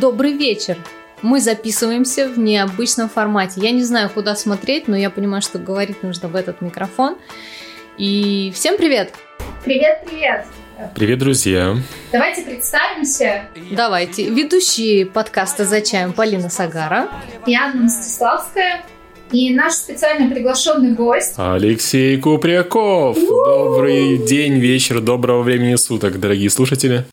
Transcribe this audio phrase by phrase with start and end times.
[0.00, 0.76] Добрый вечер!
[1.22, 3.60] Мы записываемся в необычном формате.
[3.60, 7.16] Я не знаю, куда смотреть, но я понимаю, что говорить нужно в этот микрофон.
[7.96, 9.14] И всем привет!
[9.64, 10.46] Привет, привет!
[10.96, 11.76] Привет, друзья!
[12.10, 13.44] Давайте представимся.
[13.70, 14.28] Давайте.
[14.28, 17.08] Ведущие подкаста «За чаем» Полина Сагара.
[17.46, 18.84] И Анна Мстиславская.
[19.30, 23.16] И наш специально приглашенный гость Алексей Купряков.
[23.16, 27.04] Добрый день, вечер, доброго времени суток, дорогие слушатели.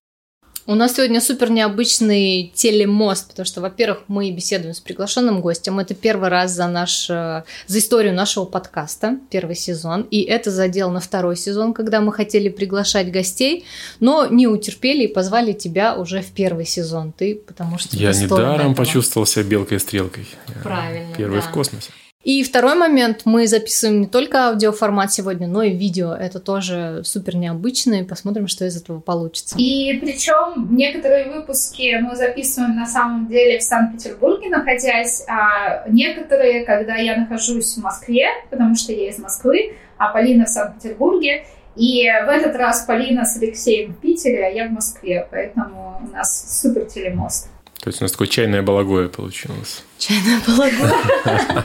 [0.71, 5.79] У нас сегодня супер необычный телемост, потому что, во-первых, мы беседуем с приглашенным гостем.
[5.79, 10.03] Это первый раз за, наш, э, за историю нашего подкаста, первый сезон.
[10.11, 13.65] И это задел на второй сезон, когда мы хотели приглашать гостей,
[13.99, 17.11] но не утерпели и позвали тебя уже в первый сезон.
[17.11, 17.97] Ты, потому что...
[17.97, 20.25] Я недаром почувствовал себя белкой и стрелкой.
[20.63, 21.13] Правильно.
[21.17, 21.47] Первый да.
[21.47, 21.91] в космосе.
[22.23, 26.13] И второй момент, мы записываем не только аудиоформат сегодня, но и видео.
[26.13, 29.55] Это тоже супер необычно, и посмотрим, что из этого получится.
[29.57, 36.95] И причем некоторые выпуски мы записываем на самом деле в Санкт-Петербурге, находясь, а некоторые, когда
[36.95, 41.45] я нахожусь в Москве, потому что я из Москвы, а Полина в Санкт-Петербурге.
[41.75, 46.15] И в этот раз Полина с Алексеем в Питере, а я в Москве, поэтому у
[46.15, 47.47] нас супер телемост.
[47.81, 49.83] То есть у нас такое чайное балагое получилось.
[49.97, 50.93] Чайное балагое.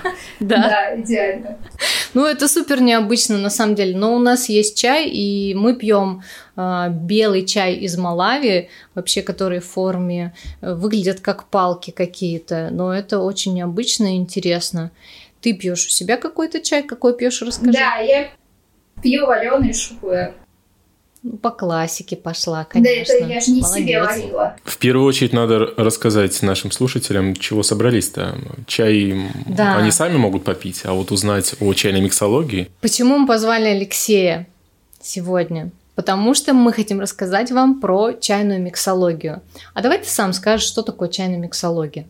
[0.38, 0.56] Да.
[0.56, 1.56] Да, идеально.
[2.12, 3.96] Ну, это супер необычно на самом деле.
[3.96, 6.22] Но у нас есть чай, и мы пьем
[6.56, 12.68] э, белый чай из Малави, вообще, который в форме э, выглядят как палки какие-то.
[12.70, 14.90] Но это очень необычно и интересно.
[15.40, 16.82] Ты пьешь у себя какой-то чай?
[16.82, 17.72] Какой пьешь, расскажи.
[17.72, 18.28] Да, я
[19.02, 20.34] пью вареный шухуэр.
[21.26, 23.04] Ну, по классике пошла, конечно.
[23.18, 23.84] Да это я же не Молодец.
[23.84, 24.56] себе варила.
[24.64, 28.38] В первую очередь надо рассказать нашим слушателям, чего собрались-то.
[28.68, 29.76] Чай да.
[29.76, 32.70] они сами могут попить, а вот узнать о чайной миксологии.
[32.80, 34.46] Почему мы позвали Алексея
[35.02, 35.70] сегодня?
[35.96, 39.42] Потому что мы хотим рассказать вам про чайную миксологию.
[39.74, 42.06] А давай ты сам скажешь, что такое чайная миксология.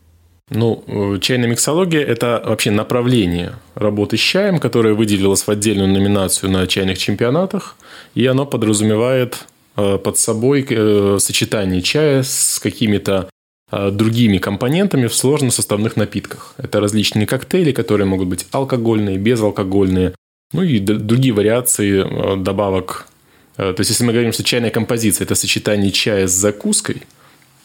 [0.50, 6.52] Ну, э, чайная миксология– это вообще направление работы с чаем, которое выделилось в отдельную номинацию
[6.52, 7.76] на чайных чемпионатах,
[8.14, 9.44] и оно подразумевает
[9.76, 13.28] э, под собой э, сочетание чая с какими-то
[13.72, 16.54] другими компонентами в сложносоставных напитках.
[16.56, 20.14] Это различные коктейли, которые могут быть алкогольные, безалкогольные,
[20.52, 23.08] ну и другие вариации добавок.
[23.56, 27.02] То есть, если мы говорим, что чайная композиция– это сочетание чая с закуской–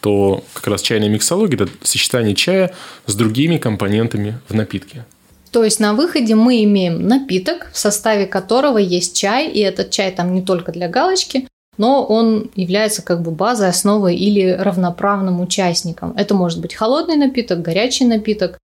[0.01, 2.73] то как раз чайная миксология– это сочетание чая
[3.06, 5.06] с другими компонентами в напитке.
[5.51, 10.12] То есть на выходе мы имеем напиток, в составе которого есть чай, и этот чай
[10.12, 11.47] там не только для галочки,
[11.78, 16.13] но он является как бы базой, основой или равноправным участником.
[16.18, 18.57] Это может быть холодный напиток, горячий напиток,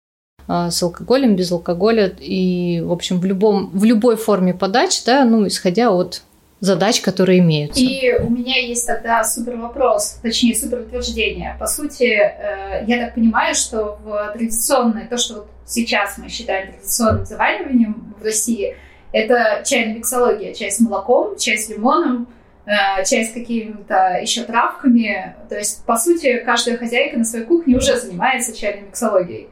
[0.48, 5.26] а, с алкоголем, без алкоголя и, в общем, в, любом, в любой форме подачи, да,
[5.26, 6.22] ну, исходя от
[6.60, 7.82] задач, которые имеются.
[7.82, 11.56] И у меня есть тогда супер вопрос, точнее супер утверждение.
[11.60, 16.72] По сути, э, я так понимаю, что в традиционное, то, что вот сейчас мы считаем
[16.74, 18.76] традиционным завариванием в России,
[19.12, 22.28] это чайная миксология, чай с молоком, чай с лимоном,
[22.66, 25.36] э, чай с какими-то еще травками.
[25.50, 29.50] То есть, по сути, каждая хозяйка на своей кухне уже занимается чайной миксологией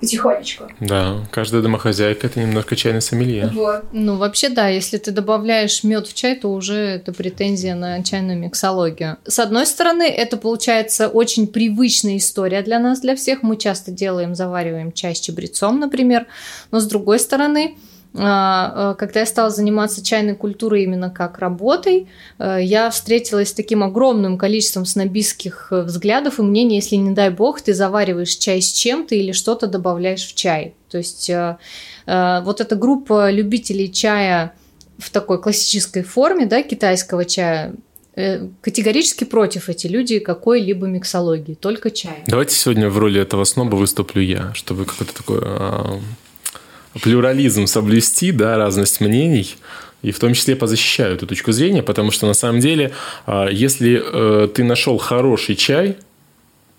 [0.00, 0.64] потихонечку.
[0.80, 3.50] Да, каждая домохозяйка это немножко чайный сомелье.
[3.52, 3.84] Вот.
[3.92, 8.38] Ну, вообще, да, если ты добавляешь мед в чай, то уже это претензия на чайную
[8.38, 9.16] миксологию.
[9.24, 13.42] С одной стороны, это получается очень привычная история для нас, для всех.
[13.42, 16.26] Мы часто делаем, завариваем чай с чабрецом, например.
[16.70, 17.76] Но с другой стороны,
[18.16, 24.38] когда я стала заниматься чайной культурой именно как работой, э, я встретилась с таким огромным
[24.38, 29.14] количеством снобистских э, взглядов и мнений, если, не дай бог, ты завариваешь чай с чем-то
[29.14, 30.74] или что-то добавляешь в чай.
[30.88, 31.30] То есть
[32.06, 34.54] вот эта группа любителей чая
[34.98, 37.74] в такой классической форме, да, китайского чая,
[38.14, 42.22] категорически против эти люди какой-либо миксологии, только чай.
[42.28, 46.00] Давайте сегодня в роли этого сноба выступлю я, чтобы какой-то такой а,
[47.02, 49.56] плюрализм соблюсти, да, разность мнений,
[50.02, 52.92] и в том числе позащищаю эту точку зрения, потому что на самом деле,
[53.26, 55.96] а, если э, ты нашел хороший чай,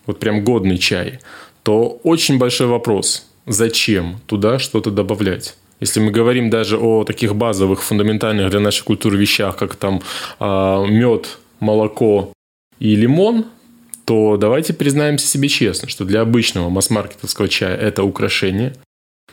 [0.05, 1.19] вот прям годный чай,
[1.63, 5.57] то очень большой вопрос, зачем туда что-то добавлять.
[5.79, 10.01] Если мы говорим даже о таких базовых, фундаментальных для нашей культуры вещах, как там
[10.39, 12.31] а, мед, молоко
[12.79, 13.45] и лимон,
[14.05, 18.73] то давайте признаемся себе честно, что для обычного масс-маркетовского чая это украшение–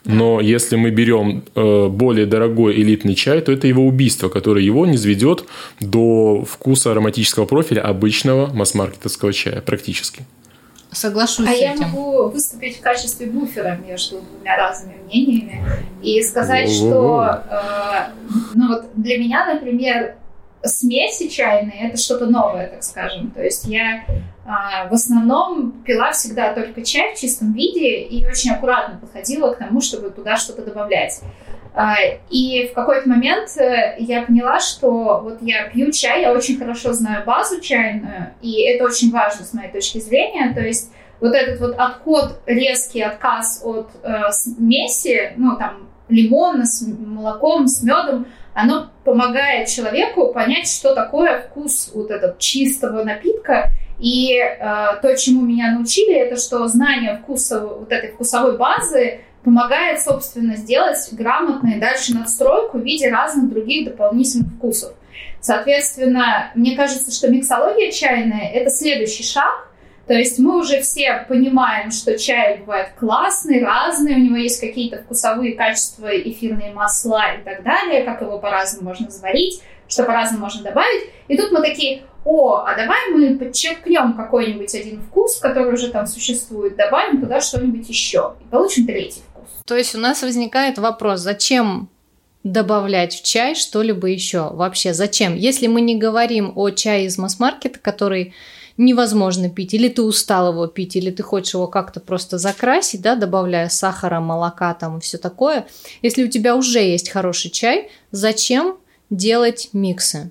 [0.05, 4.87] но если мы берем э, более дорогой элитный чай, то это его убийство, которое его
[4.87, 5.45] не сведет
[5.81, 10.25] до вкуса ароматического профиля обычного масс-маркетовского чая практически.
[10.93, 11.81] Соглашусь а с этим.
[11.81, 15.65] я могу выступить в качестве буфера между двумя разными мнениями
[16.03, 18.11] и сказать, что э,
[18.55, 20.17] ну вот для меня, например,
[20.63, 23.31] смеси чайные это что-то новое, так скажем.
[23.31, 24.05] То есть я
[24.45, 29.81] в основном пила всегда только чай в чистом виде и очень аккуратно подходила к тому,
[29.81, 31.21] чтобы туда что-то добавлять.
[31.77, 31.97] А,
[32.31, 36.93] и в какой-то момент э, я поняла, что вот я пью чай, я очень хорошо
[36.93, 40.55] знаю базу чайную, и это очень важно с моей точки зрения.
[40.55, 46.87] То есть вот этот вот отход, резкий отказ от э, смеси, ну там лимона с
[46.87, 53.71] молоком, с медом, оно помогает человеку понять, что такое вкус вот этот чистого напитка.
[53.99, 54.59] И э,
[55.01, 61.09] то, чему меня научили, это что знание вкуса вот этой вкусовой базы помогает, собственно, сделать
[61.13, 64.95] грамотную дальше надстройку в виде разных других дополнительных вкусов.
[65.41, 69.69] Соответственно, мне кажется, что миксология чайная– это следующий шаг.
[70.07, 74.99] То есть мы уже все понимаем, что чай бывает классный, разный, у него есть какие-то
[74.99, 80.63] вкусовые качества, эфирные масла и так далее, как его по-разному можно заварить, что по-разному можно
[80.63, 81.05] добавить.
[81.29, 86.07] И тут мы такие, о, а давай мы подчеркнем какой-нибудь один вкус, который уже там
[86.07, 89.49] существует, добавим туда что-нибудь еще, и получим третий вкус.
[89.65, 91.89] То есть у нас возникает вопрос, зачем
[92.43, 94.51] добавлять в чай что-либо еще?
[94.51, 95.35] Вообще, зачем?
[95.35, 98.35] Если мы не говорим о чае из масс-маркета, который
[98.77, 103.15] невозможно пить, или ты устал его пить, или ты хочешь его как-то просто закрасить, да,
[103.15, 105.67] добавляя сахара, молока там и все такое.
[106.03, 108.79] Если у тебя уже есть хороший чай, зачем
[109.11, 110.31] делать миксы?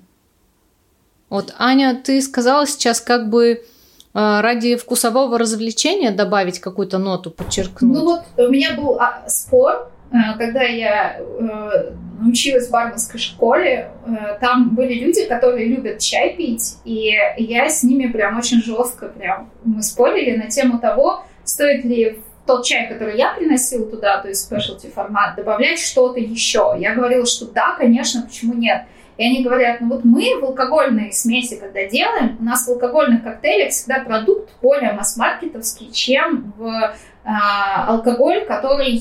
[1.30, 3.66] Вот, Аня, ты сказала сейчас как бы
[4.14, 7.94] а, ради вкусового развлечения добавить какую-то ноту, подчеркнуть?
[7.94, 11.94] Ну вот у меня был а, спор, э, когда я э,
[12.30, 17.84] училась в барменской школе, э, там были люди, которые любят чай пить, и я с
[17.84, 23.18] ними прям очень жестко прям мы спорили на тему того, стоит ли тот чай, который
[23.18, 26.76] я приносила туда, то есть specialty формат, добавлять что-то еще.
[26.78, 28.84] Я говорила, что да, конечно, почему нет.
[29.18, 33.24] И они говорят, ну вот мы в алкогольной смеси, когда делаем, у нас в алкогольных
[33.24, 36.92] коктейлях всегда продукт более масс-маркетовский, чем в э,
[37.24, 39.00] алкоголь, который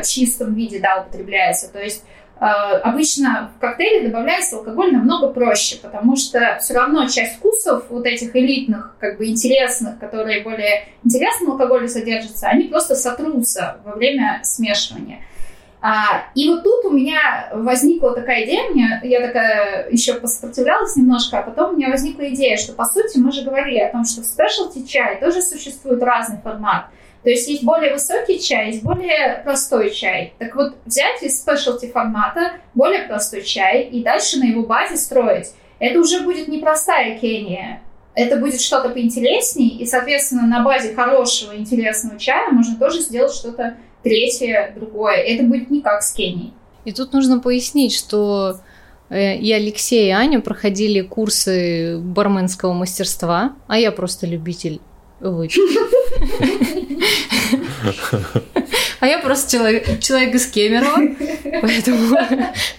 [0.00, 1.70] в чистом виде да, употребляется.
[1.70, 7.36] То есть э, обычно в коктейле добавляется алкоголь намного проще, потому что все равно часть
[7.36, 13.76] вкусов вот этих элитных, как бы интересных, которые более интересным алкоголе содержатся, они просто сотрутся
[13.84, 15.18] во время смешивания.
[15.82, 21.38] А, и вот тут у меня возникла такая идея, мне, я такая еще посопротивлялась немножко,
[21.38, 24.20] а потом у меня возникла идея, что по сути мы же говорили о том, что
[24.20, 26.86] в спешлти чай тоже существует разный формат.
[27.22, 30.32] То есть есть более высокий чай, есть более простой чай.
[30.38, 35.48] Так вот, взять из спешлти формата более простой чай и дальше на его базе строить.
[35.78, 37.82] Это уже будет не простая Кения,
[38.14, 43.76] это будет что-то поинтересней, и, соответственно, на базе хорошего, интересного чая можно тоже сделать что-то
[44.02, 45.16] третье, другое.
[45.16, 46.52] Это будет не как с Кенией.
[46.84, 48.60] И тут нужно пояснить, что
[49.10, 54.80] э, и Алексей, и Аня проходили курсы барменского мастерства, а я просто любитель
[55.20, 55.60] выпить.
[59.00, 61.16] А я просто человек, человек из Кемерово,
[61.62, 62.16] поэтому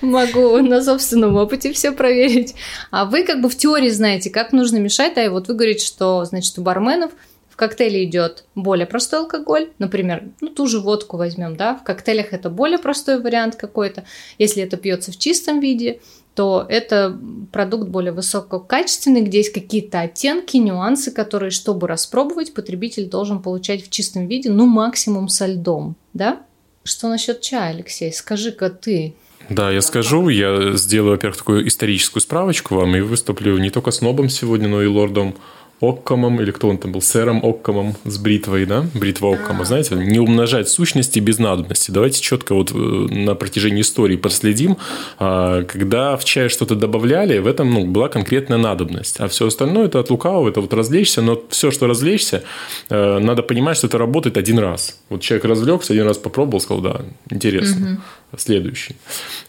[0.01, 2.53] могу на собственном опыте все проверить.
[2.91, 6.23] А вы как бы в теории знаете, как нужно мешать, а вот вы говорите, что,
[6.25, 7.11] значит, у барменов–
[7.61, 12.49] коктейле идет более простой алкоголь, например, ну ту же водку возьмем, да, в коктейлях это
[12.49, 14.03] более простой вариант какой-то.
[14.39, 15.99] Если это пьется в чистом виде,
[16.35, 17.17] то это
[17.51, 23.89] продукт более высококачественный, где есть какие-то оттенки, нюансы, которые, чтобы распробовать, потребитель должен получать в
[23.89, 26.41] чистом виде, ну максимум со льдом, да?
[26.83, 28.11] Что насчет чая, Алексей?
[28.11, 29.13] Скажи-ка ты,
[29.49, 33.99] да, я скажу, я сделаю, во-первых, такую историческую справочку вам и выступлю не только с
[34.01, 35.35] Нобом сегодня, но и лордом
[35.81, 38.85] Оккомом, или кто он там был, сэром Оккомом с бритвой, да?
[38.93, 41.89] Бритва Оккома, знаете, не умножать сущности без надобности.
[41.91, 44.77] Давайте четко вот э, на протяжении истории проследим,
[45.17, 49.19] а, когда в чай что-то добавляли, в этом ну, была конкретная надобность.
[49.19, 52.43] А все остальное это от лукавого, это вот развлечься, но все, что развлечься,
[52.89, 54.99] э, надо понимать, что это работает один раз.
[55.09, 57.93] Вот человек развлекся, один раз попробовал, сказал, да, интересно.
[57.93, 58.37] Угу.
[58.37, 58.95] Следующий.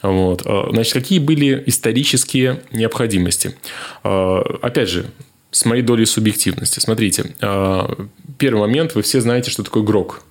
[0.03, 0.43] Вот.
[0.47, 3.55] А, значит, какие были исторические необходимости?
[4.03, 5.07] А, опять же,
[5.53, 6.81] с моей долей субъективности.
[6.81, 8.07] Смотрите, а,
[8.39, 10.23] первый момент, вы все знаете, что такое грок.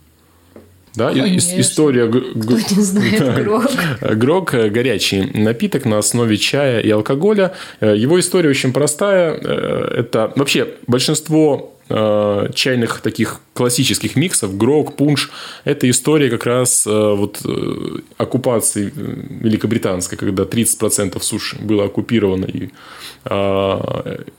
[0.93, 1.57] Да, Конечно.
[1.61, 3.71] история Кто не знает грок.
[4.01, 7.53] Грок– горячий напиток на основе чая и алкоголя.
[7.79, 9.39] Э, его история очень простая.
[9.41, 15.29] Э, это вообще большинство Э, чайных таких классических миксов, грок, пунш,
[15.65, 22.69] это история как раз э, вот э, оккупации великобританской, когда 30% суши было оккупировано и,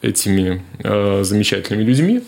[0.03, 0.63] этими
[1.23, 2.23] замечательными людьми.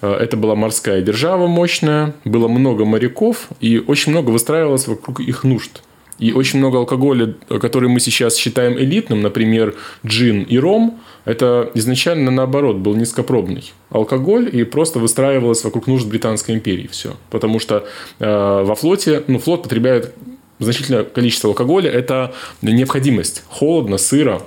[0.00, 5.82] Это была морская держава мощная, было много моряков, и очень много выстраивалось вокруг их нужд.
[6.18, 9.74] И очень много алкоголя, который мы сейчас считаем элитным, например,
[10.06, 16.54] джин и ром, это изначально наоборот был низкопробный алкоголь и просто выстраивалось вокруг нужд Британской
[16.54, 17.14] империи все.
[17.30, 17.86] Потому что
[18.18, 20.14] э, во флоте, ну, флот потребляет
[20.58, 23.44] значительное количество алкоголя, это необходимость.
[23.48, 24.42] Холодно, сыро,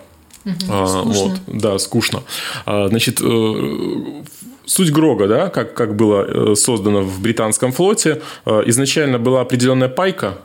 [0.46, 2.22] Угу, а, вот, да, скучно.
[2.68, 4.24] А, значит, э,
[4.66, 9.90] суть Грога, да, как, как было э, создано в британском флоте, э, изначально была определенная
[9.90, 10.38] пайка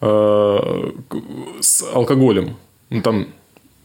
[0.00, 2.56] с алкоголем.
[2.88, 3.28] Ну, там,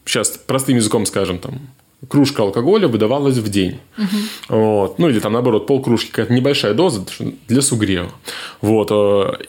[0.06, 1.60] сейчас простым языком скажем, там,
[2.08, 3.80] кружка алкоголя выдавалась в день.
[3.98, 4.58] Угу.
[4.58, 5.00] Вот.
[5.00, 7.06] Ну, или там, наоборот, полкружки, какая-то небольшая доза
[7.48, 8.12] для сугрева.
[8.62, 8.92] Вот.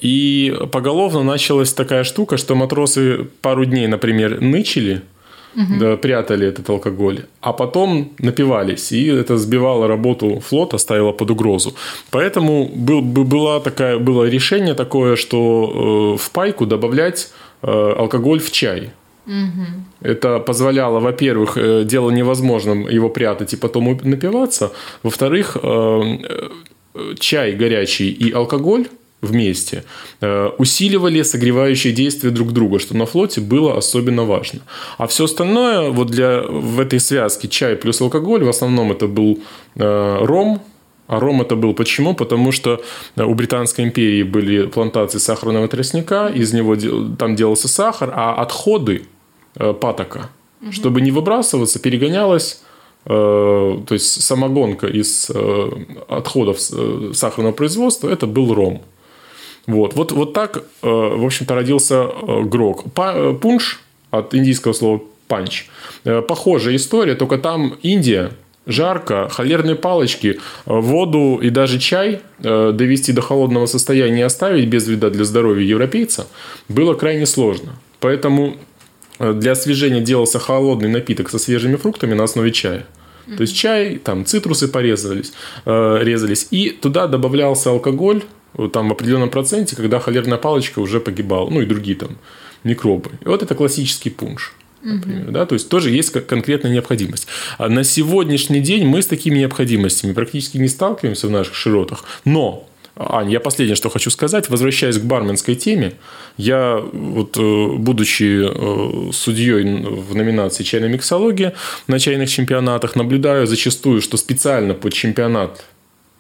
[0.00, 5.02] И поголовно началась такая штука, что матросы пару дней, например, нычили,
[5.56, 5.78] угу.
[5.80, 11.74] да, прятали этот алкоголь, а потом напивались, и это сбивало работу флота, ставило под угрозу.
[12.10, 17.30] Поэтому был, было, такая, было решение такое, что э, в пайку добавлять
[17.62, 18.90] э, алкоголь в чай.
[19.26, 20.08] Угу.
[20.08, 24.70] Это позволяло, во-первых, э, дело невозможным его прятать и потом напиваться.
[25.02, 25.56] Во-вторых,
[27.18, 28.86] чай горячий и алкоголь
[29.22, 29.84] вместе,
[30.20, 34.60] э, усиливали согревающие действия друг друга, что на флоте было особенно важно.
[34.98, 39.38] А все остальное вот для, в этой связке чай плюс алкоголь, в основном это был
[39.74, 40.62] э, ром,
[41.06, 42.14] а ром это был почему?
[42.14, 42.82] Потому что
[43.16, 46.76] у Британской империи были плантации сахарного тростника, из него
[47.16, 49.02] там делался сахар, а отходы
[49.54, 50.30] э, патока,
[50.60, 50.72] угу.
[50.72, 52.62] чтобы не выбрасываться, перегонялось
[53.08, 55.30] то есть самогонка из
[56.08, 56.58] отходов
[57.14, 58.82] сахарного производства, это был ром.
[59.66, 62.84] Вот, вот, вот так, э, в общем-то, родился э, грок.
[62.96, 63.80] Э, пунш
[64.10, 65.66] от индийского слова панч.
[66.04, 68.30] Похожая история, только там Индия,
[68.64, 75.10] жарко, холерные палочки, воду и даже чай довести до холодного состояния и оставить без вреда
[75.10, 76.28] для здоровья европейца
[76.68, 77.72] было крайне сложно.
[77.98, 78.56] Поэтому
[79.18, 82.86] для освежения делался холодный напиток со свежими фруктами на основе чая.
[83.26, 85.32] То есть чай, там цитрусы порезались,
[85.64, 88.22] резались, и туда добавлялся алкоголь,
[88.72, 92.18] там в определенном проценте, когда холерная палочка уже погибала, ну и другие там
[92.64, 93.10] микробы.
[93.24, 94.54] И вот это классический пунш.
[94.82, 97.26] Например, да, то есть тоже есть конкретная необходимость.
[97.58, 102.68] А на сегодняшний день мы с такими необходимостями практически не сталкиваемся в наших широтах, но
[102.98, 105.94] Ань, я последнее, что хочу сказать, возвращаясь к барменской теме,
[106.38, 111.52] я вот э, будучи э, судьей в номинации чайная миксология
[111.88, 115.62] на чайных чемпионатах, наблюдаю зачастую, что специально под чемпионат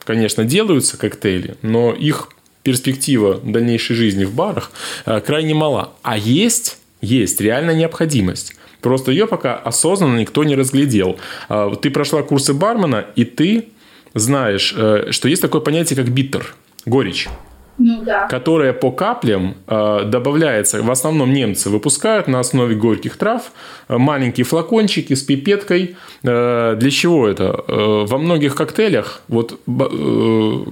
[0.06, 2.30] конечно, делаются коктейли, но их
[2.62, 4.70] перспектива дальнейшей жизни в барах
[5.04, 5.92] э, крайне мала.
[6.02, 8.54] А есть, есть реальная необходимость.
[8.80, 11.18] Просто ее пока осознанно никто не разглядел.
[11.48, 13.68] А, ты прошла курсы бармена, и ты
[14.14, 16.54] знаешь, э, что есть такое понятие, как биттер,
[16.86, 17.28] горечь
[17.78, 18.26] ну, да.
[18.26, 20.82] которая по каплям э, добавляется.
[20.82, 23.52] В основном немцы выпускают на основе горьких трав
[23.88, 25.96] э, маленькие флакончики с пипеткой.
[26.22, 27.64] Э, для чего это?
[27.68, 30.64] Э, во многих коктейлях вот э,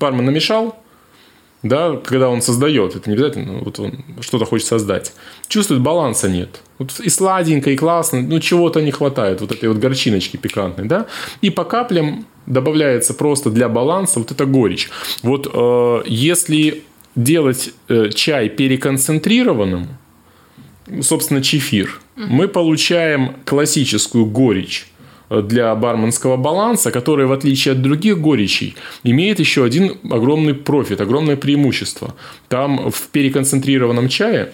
[0.00, 0.76] бармен намешал,
[1.62, 5.12] да, когда он создает, это не обязательно, вот он что-то хочет создать,
[5.48, 6.60] чувствует баланса нет.
[6.78, 11.06] Вот и сладенько, и классно, ну чего-то не хватает, вот этой вот горчиночки пикантной, да,
[11.40, 14.90] и по каплям добавляется просто для баланса вот эта горечь.
[15.22, 16.82] Вот э, если
[17.14, 19.88] делать э, чай переконцентрированным,
[21.00, 22.26] собственно, чефир, mm-hmm.
[22.28, 24.86] мы получаем классическую горечь
[25.30, 31.36] для барменского баланса, который, в отличие от других горечей, имеет еще один огромный профит, огромное
[31.36, 32.14] преимущество.
[32.48, 34.52] Там в переконцентрированном чае,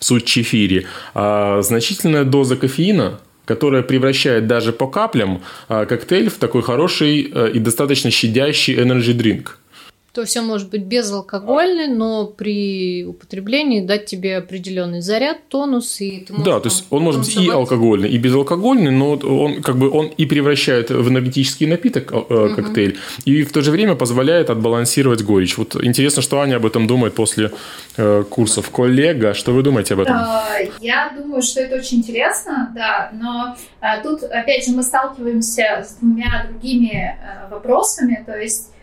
[0.00, 6.62] суть чефире, а, значительная доза кофеина, которая превращает даже по каплям а, коктейль в такой
[6.62, 9.48] хороший э, и достаточно щадящий energy drink–
[10.12, 16.20] то есть он может быть безалкогольный, но при употреблении дать тебе определенный заряд, тонус и
[16.26, 19.78] ты можешь, Да, то есть он может быть и алкогольный, и безалкогольный, но он как
[19.78, 22.98] бы он и превращает в энергетический напиток э, коктейль, угу.
[23.24, 25.56] и в то же время позволяет отбалансировать горечь.
[25.56, 27.52] Вот интересно, что Аня об этом думает после
[27.96, 29.34] э, курсов коллега.
[29.34, 30.16] Что вы думаете об этом?
[30.16, 35.84] А, я думаю, что это очень интересно, да, но а, тут опять же мы сталкиваемся
[35.86, 38.79] с двумя другими а, вопросами, то есть а,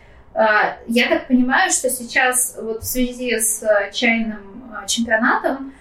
[0.86, 5.74] я так понимаю, что сейчас вот в связи с а, чайным а, чемпионатом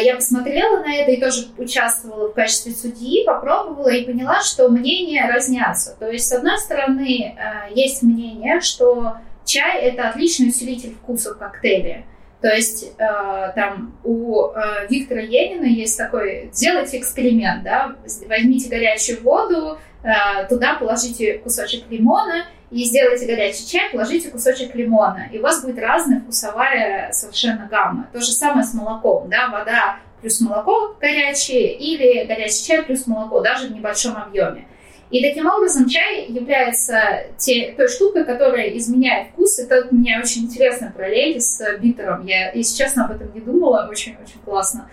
[0.00, 5.28] я посмотрела на это и тоже участвовала в качестве судьи, попробовала и поняла, что мнения
[5.28, 5.96] разнятся.
[5.98, 7.36] То есть, с одной стороны,
[7.74, 12.04] есть мнение, что чай– это отличный усилитель вкуса в коктейле.
[12.40, 14.52] То есть там у
[14.88, 17.96] Виктора Енина есть такой, сделайте эксперимент, да,
[18.28, 19.91] возьмите горячую воду, э,
[20.48, 25.78] туда положите кусочек лимона и сделайте горячий чай, положите кусочек лимона, и у вас будет
[25.78, 28.08] разная вкусовая совершенно гамма.
[28.12, 33.40] То же самое с молоком, да, вода плюс молоко горячее или горячий чай плюс молоко,
[33.40, 34.66] даже в небольшом объеме.
[35.10, 39.58] И таким образом чай является те, той штукой, которая изменяет вкус.
[39.58, 42.24] Это у меня очень интересная параллель с битером.
[42.24, 43.86] Я, если честно, об этом не думала.
[43.90, 44.88] Очень-очень классно.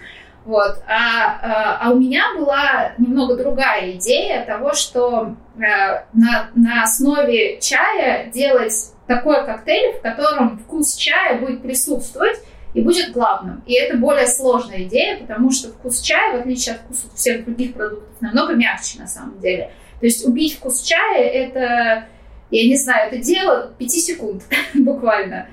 [0.46, 0.81] Вот.
[0.88, 7.60] А, а, а у меня была немного другая идея того, что а, на, на основе
[7.60, 12.39] чая делать такой коктейль, в котором вкус чая будет присутствовать
[12.74, 13.63] и будет главным.
[13.65, 17.74] И это более сложная идея, потому что вкус чая, в отличие от вкуса всех других
[17.74, 19.72] продуктов, намного мягче на самом деле.
[20.00, 22.08] То есть убить вкус чая– это,
[22.51, 24.43] я не знаю, это дело 5 секунд
[24.74, 25.48] буквально.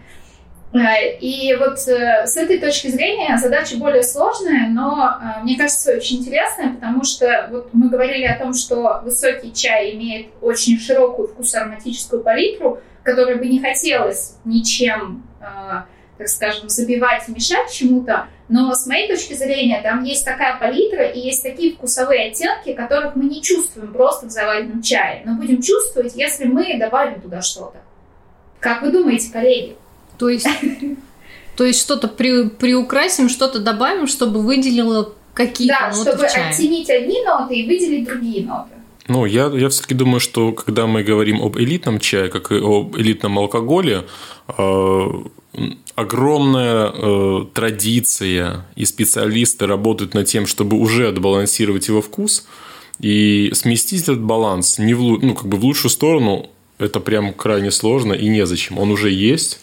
[0.72, 5.92] Э, и вот э, с этой точки зрения задача более сложная, но э, мне кажется
[5.92, 11.28] очень интересная, потому что вот мы говорили о том, что высокий чай имеет очень широкую
[11.28, 15.22] вкусоароматическую палитру, которой бы не хотелось ничем,
[16.18, 18.26] так скажем, забивать и мешать чему-то.
[18.48, 23.14] Но с моей точки зрения там есть такая палитра и есть такие вкусовые оттенки, которых
[23.14, 27.78] мы не чувствуем просто в заваренном чае, но будем чувствовать, если мы добавим туда что-то.
[28.58, 29.76] Как вы думаете, коллеги?
[30.18, 30.48] То есть,
[31.56, 36.50] то есть что-то при, приукрасим, что-то добавим, чтобы выделило какие-то да, ноты чтобы в чае.
[36.50, 38.70] оттенить одни ноты и выделить другие ноты.
[39.08, 42.96] Ну, я, я все-таки думаю, что когда мы говорим об элитном чае, как и об
[42.96, 44.04] элитном алкоголе,
[44.48, 45.06] э,
[45.94, 52.46] огромная э, традиция и специалисты работают над тем, чтобы уже отбалансировать его вкус
[52.98, 56.50] и сместить этот баланс не в, ну, как бы в лучшую сторону.
[56.78, 58.78] Это прям крайне сложно и незачем.
[58.78, 59.60] Он уже есть.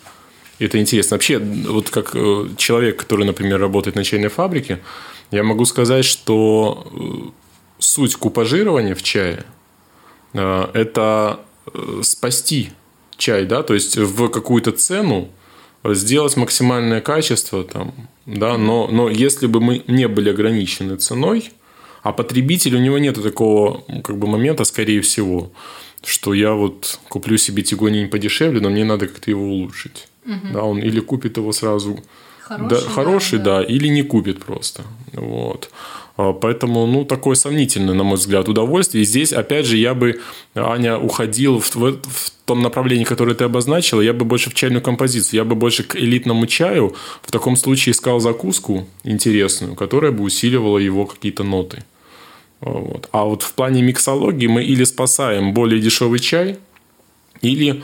[0.63, 1.15] Это интересно.
[1.15, 4.79] Вообще, вот как э, человек, который, например, работает на чайной фабрике,
[5.29, 7.29] я могу сказать, что э,
[7.79, 9.43] суть купажирования в чае
[10.33, 11.41] э,– это
[12.01, 12.69] спасти
[13.17, 15.29] чай, да, то есть в какую-то цену
[15.85, 17.93] сделать максимальное качество, там,
[18.25, 21.51] да, но, но если бы мы не были ограничены ценой,
[22.01, 25.51] а потребитель, у него нет такого как бы, момента, скорее всего,
[26.03, 30.07] что я вот куплю себе тигонень подешевле, но мне надо как-то его улучшить.
[30.25, 30.53] Угу.
[30.53, 31.99] Да, он или купит его сразу
[32.41, 34.83] хороший, да, хороший да, да, или не купит просто.
[35.13, 35.69] Вот.
[36.15, 39.01] А, поэтому, ну, такое сомнительное, на мой взгляд, удовольствие.
[39.01, 40.21] И здесь, опять же, я бы,
[40.53, 44.81] Аня, уходил в, в, в том направлении, которое ты обозначила, я бы больше в чайную
[44.81, 50.23] композицию, я бы больше к элитному чаю в таком случае искал закуску интересную, которая бы
[50.23, 51.83] усиливала его какие-то ноты.
[52.59, 53.09] Вот.
[53.11, 56.57] А вот в плане миксологии мы или спасаем более дешевый чай,
[57.41, 57.83] или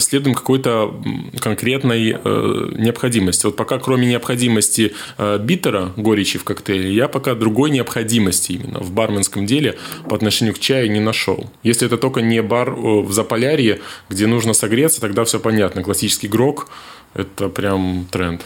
[0.00, 0.94] следуем какой-то
[1.40, 3.46] конкретной э, необходимости.
[3.46, 8.92] Вот пока кроме необходимости э, битера, горечи в коктейле, я пока другой необходимости именно в
[8.92, 9.76] барменском деле
[10.08, 11.50] по отношению к чаю не нашел.
[11.62, 15.82] Если это только не бар э, в Заполярье, где нужно согреться, тогда все понятно.
[15.82, 16.68] Классический грок–
[17.14, 18.42] это прям тренд.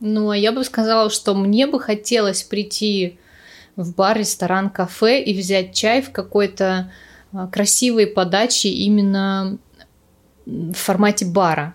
[0.00, 3.18] Ну, а я бы сказала, что мне бы хотелось прийти
[3.76, 6.90] в бар, ресторан, кафе и взять чай в какой-то
[7.32, 9.58] а, красивой подаче именно
[10.46, 11.74] в формате бара.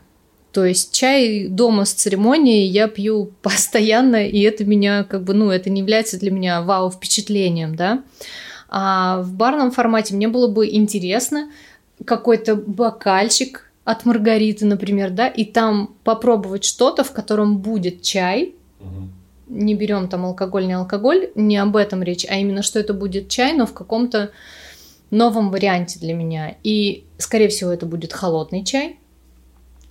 [0.51, 5.49] То есть чай дома с церемонией я пью постоянно, и это меня как бы, ну,
[5.51, 8.03] это не является для меня вау впечатлением, да.
[8.69, 11.49] А в барном формате мне было бы интересно
[12.03, 18.55] какой-то бокальчик от Маргариты, например, да, и там попробовать что-то, в котором будет чай.
[19.47, 23.29] Не берем там алкоголь, не алкоголь, не об этом речь, а именно что это будет
[23.29, 24.31] чай, но в каком-то
[25.11, 26.55] новом варианте для меня.
[26.63, 28.97] И, скорее всего, это будет холодный чай.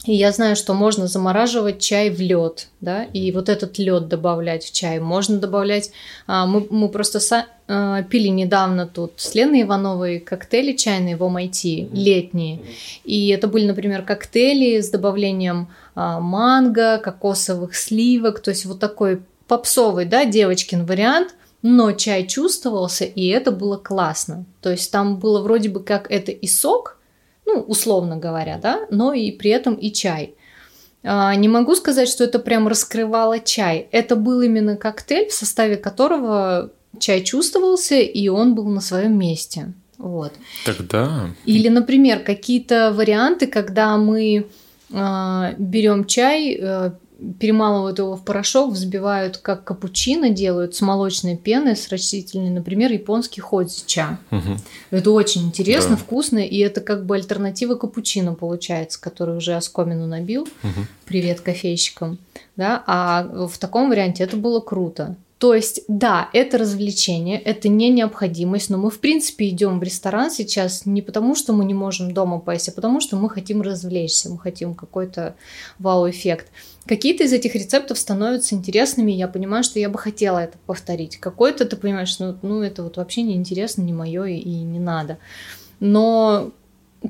[0.07, 4.64] И я знаю, что можно замораживать чай в лед, да, и вот этот лед добавлять
[4.64, 5.00] в чай.
[5.00, 5.92] Можно добавлять.
[6.27, 11.22] А, мы, мы просто со, а, пили недавно тут с Леной Ивановой коктейли чайные в
[11.22, 12.61] MIT, летние.
[13.05, 19.22] И это были, например, коктейли с добавлением а, манго, кокосовых сливок, то есть вот такой
[19.48, 21.35] попсовый, да, девочкин вариант–
[21.66, 24.44] но чай чувствовался, и это было классно.
[24.61, 26.98] То есть там было вроде бы как это и сок,
[27.46, 30.35] ну, условно говоря, да, но и при этом и чай.
[31.03, 33.88] А, не могу сказать, что это прям раскрывало чай.
[33.92, 39.72] Это был именно коктейль, в составе которого чай чувствовался, и он был на своем месте.
[39.96, 40.35] Вот.
[40.66, 41.31] Тогда.
[41.46, 44.48] Или, например, какие-то варианты, когда мы
[44.90, 46.90] э, берем чай, э,
[47.38, 53.40] перемалывают его в порошок, взбивают как капучино делают с молочной пеной, с растительной, например, японский
[53.40, 54.18] ходзича.
[54.31, 54.57] Угу.
[54.90, 55.96] Это очень интересно, да.
[55.96, 60.42] вкусно, и это как бы альтернатива капучино получается, который уже оскомину набил.
[60.42, 60.87] Угу.
[61.07, 62.18] Привет кофейщикам.
[62.57, 62.83] Да?
[62.87, 65.16] А в таком варианте это было круто.
[65.38, 70.31] То есть, да, это развлечение, это не необходимость, но мы, в принципе, идем в ресторан
[70.31, 74.31] сейчас не потому, что мы не можем дома поесть, а потому, что мы хотим развлечься,
[74.31, 75.35] мы хотим какой-то
[75.79, 76.46] вау-эффект.
[76.87, 81.16] Какие-то из этих рецептов становятся интересными, я понимаю, что я бы хотела это повторить.
[81.16, 85.18] Какой-то ты понимаешь, ну, ну это вот вообще не интересно, не мое и не надо.
[85.81, 86.53] Но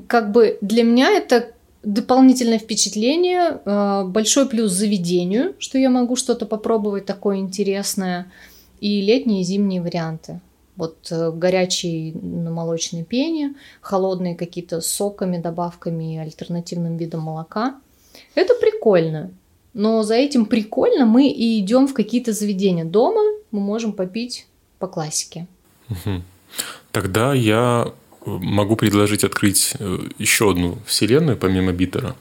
[0.07, 1.51] как бы для меня это
[1.83, 8.31] дополнительное впечатление, э, большой плюс заведению, что я могу что-то попробовать такое интересное,
[8.79, 10.41] и летние и зимние варианты.
[10.75, 17.75] Вот э, горячий на молочной пене, холодные какие-то соками, добавками и альтернативным видом молока.
[18.33, 19.31] Это прикольно.
[19.75, 22.85] Но за этим прикольно мы и идем в какие-то заведения.
[22.85, 24.47] Дома мы можем попить
[24.79, 25.47] по классике.
[26.91, 27.91] Тогда я
[28.25, 32.13] могу предложить открыть э, еще одну вселенную, помимо Биттера, э,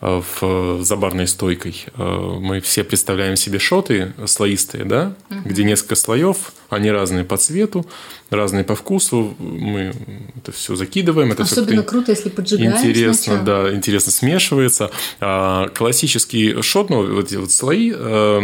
[0.00, 1.84] в, за барной стойкой.
[1.96, 5.40] Э, мы все представляем себе шоты слоистые, да, угу.
[5.48, 7.86] где несколько слоев, они разные по цвету,
[8.30, 9.34] разные по вкусу.
[9.38, 9.92] Мы
[10.36, 11.32] это все закидываем.
[11.32, 13.44] Это Особенно все круто, если поджигаешь Интересно, сначала.
[13.44, 14.90] да, интересно смешивается.
[15.20, 17.92] А классический шот, ну, вот эти вот слои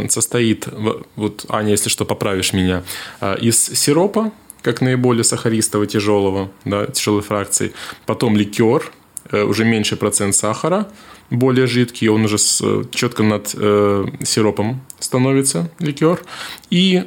[0.08, 0.66] состоит,
[1.16, 2.82] вот, Аня, если что, поправишь меня,
[3.40, 4.32] из сиропа,
[4.64, 7.74] как наиболее сахаристого, тяжелого, да, тяжелой фракции.
[8.06, 8.90] Потом ликер,
[9.30, 10.88] э, уже меньше процент сахара,
[11.30, 16.22] более жидкий, он уже с, четко над э, сиропом становится, ликер.
[16.70, 17.04] И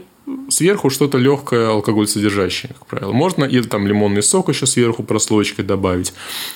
[0.49, 3.11] сверху что-то легкое, алкоголь содержащее, как правило.
[3.11, 6.13] Можно и там лимонный сок еще сверху прослоечкой добавить.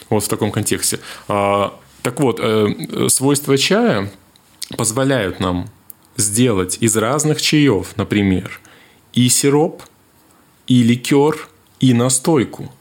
[0.10, 1.00] Вот в таком контексте.
[1.28, 4.12] А, так вот, э, свойства чая
[4.78, 5.69] позволяют нам
[6.17, 8.60] сделать из разных чаев, например,
[9.13, 9.84] и сироп,
[10.67, 11.47] и ликер,
[11.80, 12.71] и настойку.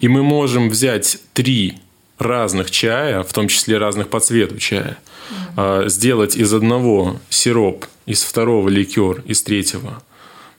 [0.00, 1.78] И мы можем взять три
[2.18, 4.98] разных чая, в том числе разных по цвету чая,
[5.56, 5.88] mm-hmm.
[5.88, 10.02] сделать из одного сироп, из второго ликер, из третьего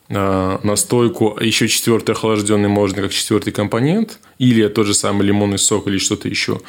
[0.10, 5.88] настойку, а еще четвертый охлажденный можно как четвертый компонент, или тот же самый лимонный сок,
[5.88, 6.62] или что-то еще.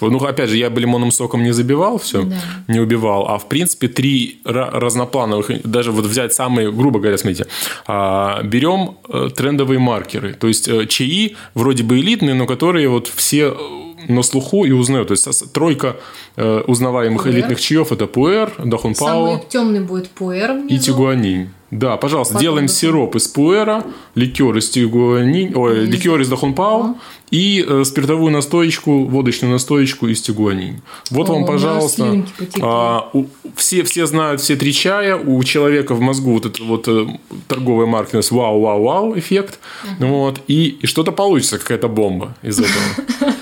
[0.00, 2.36] Ну, опять же, я бы лимонным соком не забивал все, да.
[2.68, 7.46] не убивал, а в принципе три разноплановых, даже вот взять самые, грубо говоря, смотрите,
[7.86, 13.12] а, берем э, трендовые маркеры, то есть э, чаи вроде бы элитные, но которые вот
[13.14, 15.08] все э, на слуху и узнают.
[15.08, 15.96] То есть тройка
[16.36, 17.34] узнаваемых пуэр.
[17.34, 19.06] элитных чаев это пуэр, дахунпао.
[19.06, 20.74] Самый темный будет пуэр внизу.
[20.74, 21.48] И тигуанинь.
[21.70, 26.94] Да, пожалуйста, Потом делаем сироп из пуэра, ликер из тигуани, ой, ликер из дахунпао
[27.32, 30.80] и э, спиртовую настоечку, водочную настоечку из тигуанинь.
[31.10, 32.24] Вот О, вам, пожалуйста,
[32.60, 36.86] а, у, все, все знают все три чая, у человека в мозгу вот этот вот
[36.86, 37.06] э,
[37.48, 40.08] торговый маркетинг вау, вау, вау эффект, uh-huh.
[40.08, 43.32] вот, и, и что-то получится, какая-то бомба из этого.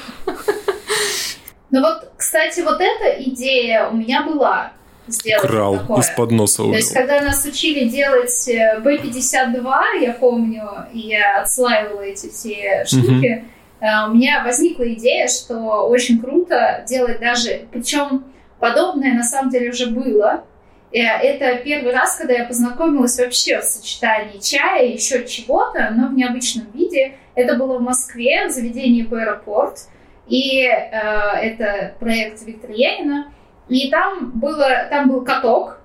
[1.74, 4.70] Ну вот, кстати, вот эта идея у меня была
[5.08, 6.02] сделать Крал такое.
[6.02, 6.74] из-под носа увел.
[6.74, 8.48] То есть, когда нас учили делать
[8.84, 13.44] B-52, э, я помню, и я отслаивала эти все штуки,
[13.80, 14.12] угу.
[14.12, 17.66] у меня возникла идея, что очень круто делать даже...
[17.72, 18.22] Причем
[18.60, 20.44] подобное на самом деле уже было.
[20.92, 26.06] Э, это первый раз, когда я познакомилась вообще в сочетании чая и еще чего-то, но
[26.06, 27.16] в необычном виде.
[27.34, 29.88] Это было в Москве, в заведении по аэропорт.
[30.28, 33.32] И э, это проект Виктора Янина.
[33.68, 35.78] И там, было, там был каток,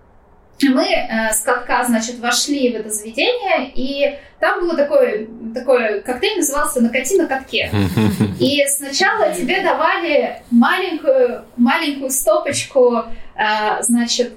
[0.67, 6.37] мы э, с катка, значит, вошли в это заведение, и там был такой, такой коктейль,
[6.37, 7.71] назывался «Накати на катке».
[8.39, 14.33] И сначала тебе давали маленькую, маленькую стопочку, э, значит,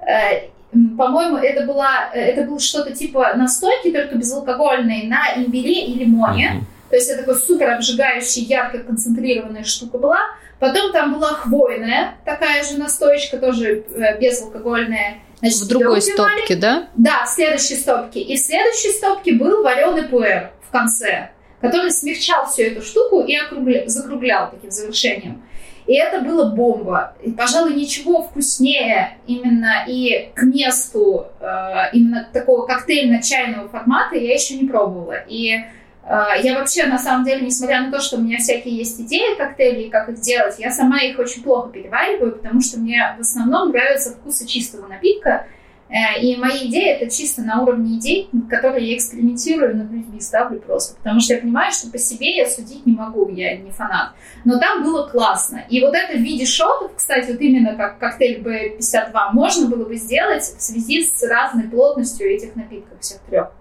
[0.00, 0.48] э,
[0.96, 6.64] по-моему, это, была, это было что-то типа настойки, только безалкогольной, на имбире и лимоне.
[6.96, 10.18] То есть это такой супер обжигающая, ярко концентрированная штука была.
[10.58, 15.18] Потом там была хвойная, такая же настоечка, тоже э, безалкогольная.
[15.40, 16.88] Значит, в другой стопке, да?
[16.96, 18.20] Да, в следующей стопке.
[18.20, 23.36] И в следующей стопке был вареный пуэр в конце, который смягчал всю эту штуку и
[23.36, 23.86] округля...
[23.88, 25.42] закруглял таким завершением.
[25.86, 27.14] И это было бомба.
[27.22, 34.56] И, пожалуй, ничего вкуснее именно и к месту э, именно такого коктейльно-чайного формата я еще
[34.56, 35.16] не пробовала.
[35.28, 35.60] И
[36.08, 39.90] я вообще, на самом деле, несмотря на то, что у меня всякие есть идеи коктейлей,
[39.90, 44.12] как их делать, я сама их очень плохо перевариваю, потому что мне в основном нравятся
[44.12, 45.46] вкусы чистого напитка.
[45.88, 50.60] Э, и мои идеи это чисто на уровне идей, которые я экспериментирую над людьми, ставлю
[50.60, 50.96] просто.
[50.96, 54.12] Потому что я понимаю, что по себе я судить не могу, я не фанат.
[54.44, 55.64] Но там было классно.
[55.68, 59.96] И вот это в виде шотов, кстати, вот именно как коктейль B52, можно было бы
[59.96, 63.52] сделать в связи с разной плотностью этих напитков всех трех.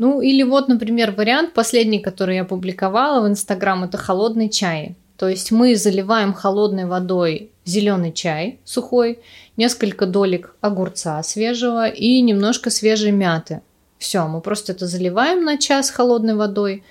[0.00, 4.96] Ну или вот, например, вариант последний, который я публиковала в Инстаграм, это холодный чай.
[5.18, 9.18] То есть мы заливаем холодной водой зеленый чай сухой,
[9.58, 13.60] несколько долек огурца свежего и немножко свежей мяты.
[13.98, 16.82] Все, мы просто это заливаем на час холодной водой.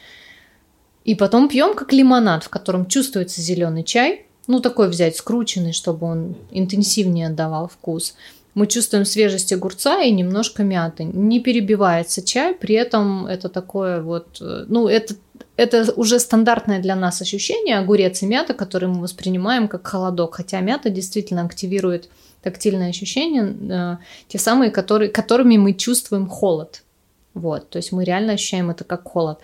[1.04, 4.28] И потом пьем как лимонад, в котором чувствуется зеленый чай.
[4.46, 8.14] Ну, такой взять скрученный, чтобы он интенсивнее отдавал вкус.
[8.56, 11.04] Мы чувствуем свежесть огурца и немножко мяты.
[11.04, 14.42] Не перебивается чай, при этом это такое вот...
[14.42, 15.16] э, Ну, это,
[15.56, 20.36] это уже стандартное для нас ощущение огурец и мята, которые мы воспринимаем как холодок.
[20.36, 22.10] Хотя мята действительно активирует
[22.42, 26.84] тактильные ощущения, э, те самые, которые, которыми мы чувствуем холод.
[27.36, 29.40] Вот, то есть мы реально ощущаем это как холод.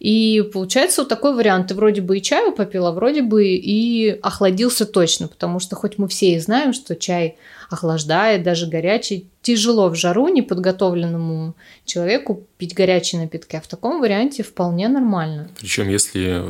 [0.00, 1.68] И получается вот такой вариант.
[1.68, 5.96] Ты вроде бы и чаю попил, а вроде бы и охладился точно, потому что хоть
[5.96, 7.36] мы все и знаем, что чай
[7.70, 14.42] охлаждает, даже горячий, тяжело в жару неподготовленному человеку пить горячие напитки, а в таком варианте
[14.42, 15.48] вполне нормально.
[15.60, 16.42] Причем, если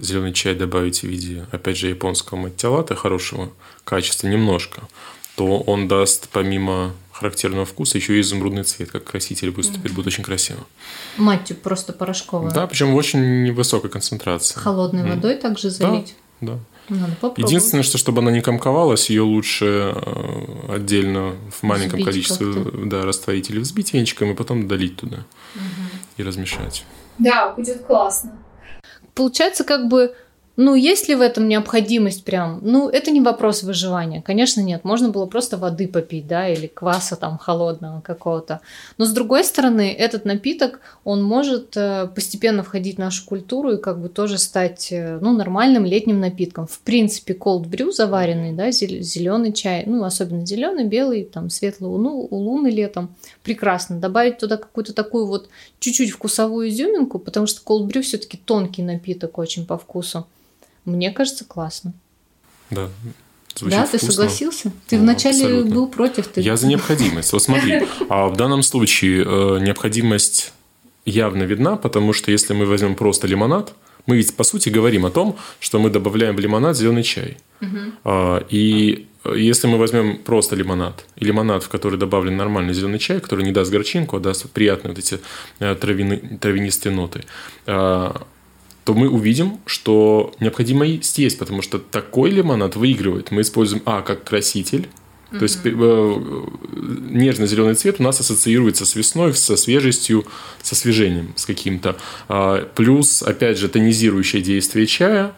[0.00, 3.50] зеленый чай добавить в виде, опять же, японского маття хорошего
[3.84, 4.82] качества немножко,
[5.38, 9.94] то он даст помимо характерного вкуса еще и изумрудный цвет, как краситель выступит, mm-hmm.
[9.94, 10.58] будет очень красиво.
[11.16, 12.50] Маттью просто порошковая.
[12.50, 14.58] Да, причем в очень невысокой концентрации.
[14.58, 15.14] Холодной mm.
[15.14, 16.16] водой также залить.
[16.40, 16.58] Да, да.
[16.88, 17.50] Надо попробовать.
[17.50, 22.86] Единственное, что чтобы она не комковалась, ее лучше э, отдельно в маленьком Взбить количестве как-то.
[22.86, 25.18] да, растворить или взбить венчиком и потом долить туда
[25.54, 25.64] Мгм.
[26.16, 26.84] и размешать.
[27.18, 28.36] Да, будет классно.
[29.14, 30.16] Получается, как бы,
[30.60, 32.58] ну, есть ли в этом необходимость прям?
[32.62, 34.22] Ну, это не вопрос выживания.
[34.22, 34.82] Конечно, нет.
[34.82, 38.60] Можно было просто воды попить, да, или кваса там холодного какого-то.
[38.96, 43.80] Но с другой стороны, этот напиток, он может э, постепенно входить в нашу культуру и
[43.80, 46.66] как бы тоже стать, э, ну, нормальным летним напитком.
[46.66, 52.26] В принципе, cold brew заваренный, да, зеленый чай, ну, особенно зеленый, белый, там, светлый луну,
[52.28, 54.00] у луны летом, прекрасно.
[54.00, 59.38] Добавить туда какую-то такую вот чуть-чуть вкусовую изюминку, потому что cold brew все-таки тонкий напиток
[59.38, 60.26] очень по вкусу.
[60.88, 61.92] Мне кажется, классно.
[62.70, 62.88] Да.
[63.54, 64.12] Звучит да, ты вкусно.
[64.12, 64.72] согласился?
[64.86, 65.74] Ты Ну, вначале абсолютно.
[65.74, 66.28] был против.
[66.28, 66.40] Ты...
[66.40, 67.32] Я за необходимость.
[67.32, 70.52] Вот смотри, а в данном случае э, необходимость
[71.04, 73.74] явно видна, потому что если мы возьмем просто лимонад,
[74.06, 77.36] мы ведь по сути говорим о том, что мы добавляем в лимонад зеленый чай.
[78.04, 83.20] А, И если мы возьмем просто лимонад, и лимонад, в который добавлен нормальный зеленый чай,
[83.20, 85.18] который не даст горчинку, а даст приятные вот эти
[85.58, 87.24] э, травяны- травянистые ноты,
[87.66, 88.22] а,
[88.88, 93.30] то мы увидим, что необходимо есть потому что такой лимонад выигрывает.
[93.30, 94.88] Мы используем, а, как краситель,
[95.30, 95.70] то есть э,
[97.10, 100.24] нежно-зеленый цвет у нас ассоциируется с весной, со свежестью,
[100.62, 101.98] со освежением с каким-то.
[102.30, 105.32] А, Плюс, опять же, тонизирующее действие чая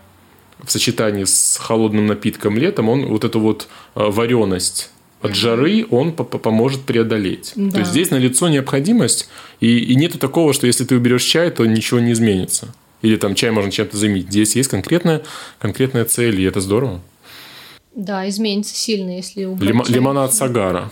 [0.63, 4.91] в сочетании с холодным напитком летом, он вот эту вот вареность
[5.23, 7.53] от жары он по- по- поможет преодолеть.
[7.57, 7.73] Да.
[7.73, 11.67] То есть здесь налицо необходимость, и, и нету такого, что если ты уберешь чай, то
[11.67, 12.73] ничего не изменится.
[13.03, 14.27] Или там чай можно чем-то заменить.
[14.29, 15.23] Здесь есть конкретная,
[15.59, 17.01] конкретная цель, и это здорово.
[17.95, 19.95] Да, изменится сильно, если убрать Лима- чай.
[19.95, 20.91] лимонад Сагара.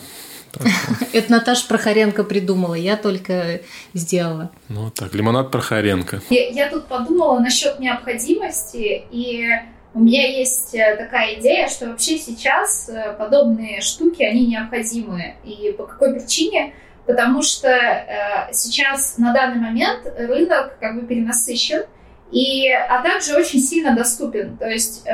[1.13, 3.61] Это Наташа Прохоренко придумала, я только
[3.93, 4.51] сделала.
[4.67, 6.21] Ну, так, лимонад Прохоренко.
[6.31, 9.45] Я, я тут подумала насчет необходимости, и
[9.93, 15.35] у меня есть э, такая идея, что вообще сейчас э, подобные штуки, они необходимы.
[15.43, 16.73] И по какой причине?
[17.05, 21.83] Потому что э, сейчас на данный момент рынок как бы перенасыщен,
[22.31, 24.57] и, а также очень сильно доступен.
[24.57, 25.11] То есть, э,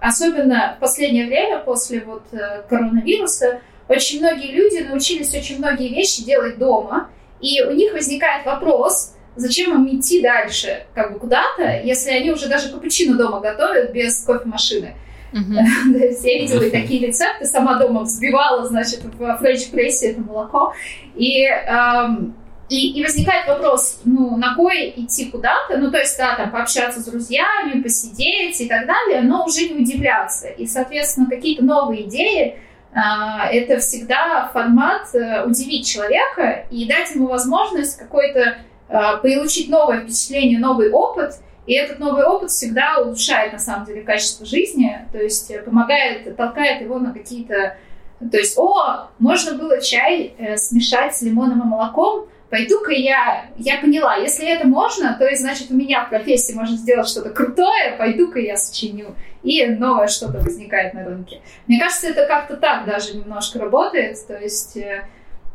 [0.00, 6.24] особенно в последнее время, после вот э, коронавируса, очень многие люди научились очень многие вещи
[6.24, 12.10] делать дома, и у них возникает вопрос, зачем им идти дальше, как бы куда-то, если
[12.10, 14.94] они уже даже капучино дома готовят без кофемашины.
[15.34, 20.72] Есть я видела и такие рецепты, сама дома взбивала, значит, в френч-прессе это молоко.
[21.16, 22.36] И, эм,
[22.74, 27.00] и, и возникает вопрос, ну, на кой идти куда-то, ну, то есть, да, там, пообщаться
[27.00, 30.48] с друзьями, посидеть и так далее, но уже не удивляться.
[30.48, 32.58] И, соответственно, какие-то новые идеи,
[32.92, 38.58] а, это всегда формат э, удивить человека и дать ему возможность какой-то
[38.88, 41.34] а, получить новое впечатление, новый опыт,
[41.66, 46.36] и этот новый опыт всегда улучшает, на самом деле, качество жизни, то есть э, помогает,
[46.36, 47.76] толкает его на какие-то...
[48.18, 53.46] То есть, о, можно было чай э, смешать с лимоном и молоком, пойду-ка я...
[53.56, 57.30] Я поняла, если это можно, то есть, значит, у меня в профессии можно сделать что-то
[57.30, 59.14] крутое, пойду-ка я сочиню.
[59.42, 61.40] И новое что-то возникает на рынке.
[61.66, 64.76] Мне кажется, это как-то так даже немножко работает, то есть...
[64.76, 65.04] э,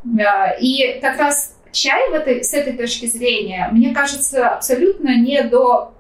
[0.05, 5.41] э, И как раз чай в этой, с этой точки зрения, мне кажется, абсолютно не
[5.43, 5.93] до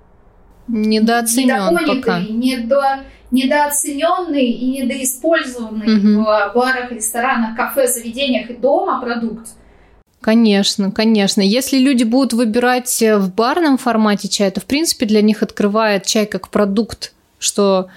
[0.67, 2.19] Недооценен пока.
[2.19, 2.99] недо,
[3.31, 6.23] недооцененный и недоиспользованный Мгм.
[6.23, 9.47] в барах, ресторанах, кафе, заведениях и дома продукт.
[10.21, 11.41] Конечно, конечно.
[11.41, 16.05] Если люди будут выбирать э, в барном формате чай, то, в принципе, для них открывает
[16.05, 17.87] чай как продукт что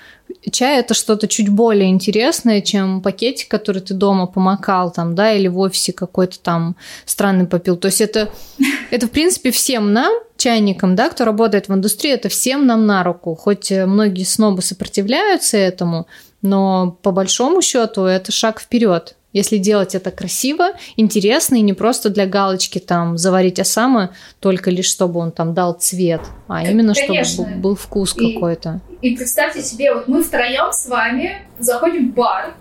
[0.50, 5.48] чай это что-то чуть более интересное, чем пакетик, который ты дома помакал там, да, или
[5.48, 7.76] в офисе какой-то там странный попил.
[7.76, 8.30] То есть это,
[8.90, 13.02] это в принципе всем нам, чайникам, да, кто работает в индустрии, это всем нам на
[13.02, 13.35] руку.
[13.35, 16.06] Хоть многие снобы сопротивляются этому,
[16.40, 19.16] но по большому счету это шаг вперед.
[19.33, 24.87] Если делать это красиво, интересно и не просто для галочки там заварить осама, только лишь
[24.87, 27.25] чтобы он там дал цвет, а именно Конечно.
[27.25, 28.81] чтобы был вкус и, какой-то.
[29.01, 32.55] И представьте себе, вот мы втроем с вами заходим в бар,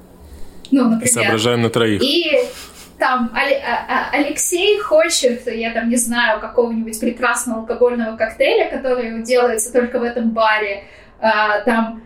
[0.72, 1.14] ну, например.
[1.14, 2.02] Соображаем на троих.
[2.02, 2.26] И
[2.98, 9.74] там а, а, Алексей хочет, я там не знаю, какого-нибудь прекрасного алкогольного коктейля, который делается
[9.74, 10.84] только в этом баре.
[11.20, 12.04] А, там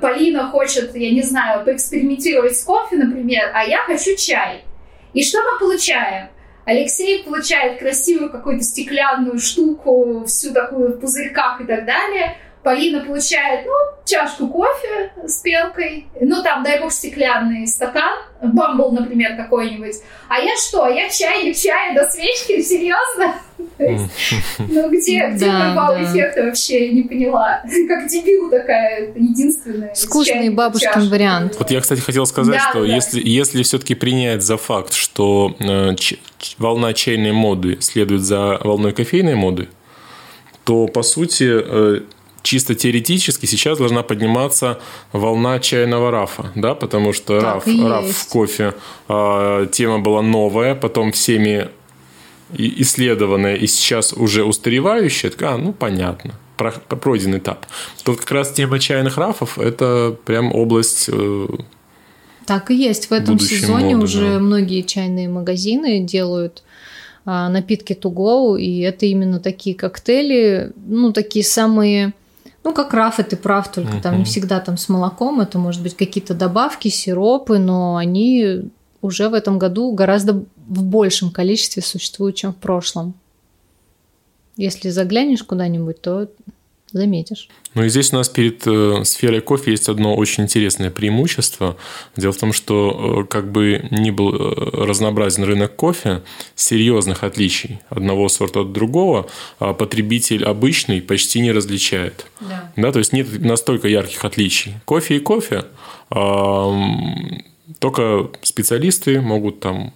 [0.00, 4.64] Полина хочет, я не знаю, поэкспериментировать с кофе, например, а я хочу чай.
[5.12, 6.28] И что мы получаем?
[6.64, 12.36] Алексей получает красивую какую-то стеклянную штуку, всю такую в пузырьках и так далее–
[12.68, 13.72] Полина получает, ну,
[14.04, 19.94] чашку кофе с пенкой, ну, там, дай бог, стеклянный стакан, бамбл, например, какой-нибудь.
[20.28, 20.86] А я что?
[20.86, 22.60] Я чайник чая до свечки?
[22.60, 23.36] Серьезно?
[23.78, 27.62] Ну, где, где мой балл эффекта вообще не поняла.
[27.88, 29.94] Как дебил такая, единственная.
[29.94, 31.56] Скучный бабушкин вариант.
[31.58, 35.94] Вот я, кстати, хотел сказать, что если, если все-таки принять за факт, что э,
[36.58, 39.68] волна чайной моды следует за волной кофейной моды,
[40.64, 42.00] то, по сути, э,
[42.48, 44.78] чисто теоретически сейчас должна подниматься
[45.12, 48.74] волна чайного рафа, да, потому что так раф, раф в кофе
[49.08, 51.68] э, тема была новая, потом всеми
[52.54, 57.66] исследованная и сейчас уже устаревающая, а, ну понятно, пройден этап.
[58.02, 61.48] Тут как раз тема чайных рафов– это прям область э,
[62.46, 63.10] так и есть.
[63.10, 64.38] В этом сезоне моды, уже да.
[64.38, 66.62] многие чайные магазины делают
[67.26, 72.14] а, напитки to go, и это именно такие коктейли, ну, такие самые
[72.68, 74.02] ну, как рафы, ты прав, только uh-huh.
[74.02, 79.28] там не всегда там с молоком, это может быть какие-то добавки, сиропы, но они уже
[79.28, 83.14] в этом году гораздо в большем количестве существуют, чем в прошлом.
[84.56, 86.28] Если заглянешь куда-нибудь, то
[86.92, 87.48] заметишь.
[87.74, 91.76] Ну и здесь у нас перед э, сферой кофе есть одно очень интересное преимущество.
[92.16, 96.22] Дело в том, что э, как бы ни был э, разнообразен рынок кофе,
[96.54, 102.26] серьезных отличий одного сорта от другого а потребитель обычный почти не различает.
[102.40, 102.72] Да.
[102.76, 104.74] Да, то есть нет настолько ярких отличий.
[104.84, 105.64] Кофе и кофе
[107.78, 109.92] только специалисты могут там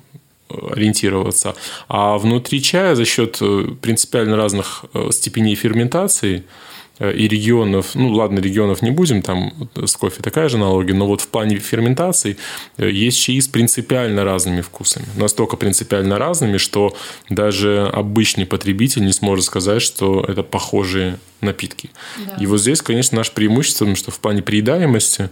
[0.49, 1.55] ориентироваться.
[1.89, 3.41] А внутри чая за счет
[3.81, 10.23] принципиально разных степеней ферментации Э, и регионов, ну ладно, регионов не будем, там с кофе
[10.23, 12.37] такая же аналогия, но вот в плане ферментации
[12.77, 15.07] э, есть чаи с принципиально разными вкусами.
[15.17, 16.95] Настолько принципиально разными, что
[17.29, 21.91] даже обычный потребитель не сможет сказать, что это похожие напитки.
[22.27, 22.37] Да.
[22.41, 25.31] И вот здесь, конечно, наше преимущество, что в плане приедаемости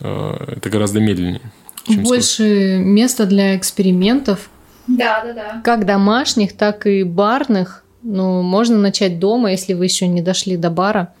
[0.00, 1.40] э, это гораздо медленнее.
[1.88, 4.50] Чем Больше места для экспериментов.
[4.86, 5.60] Да, да, да.
[5.64, 10.70] Как домашних, так и барных ну, можно начать дома, если вы еще не дошли до
[10.70, 11.14] бара.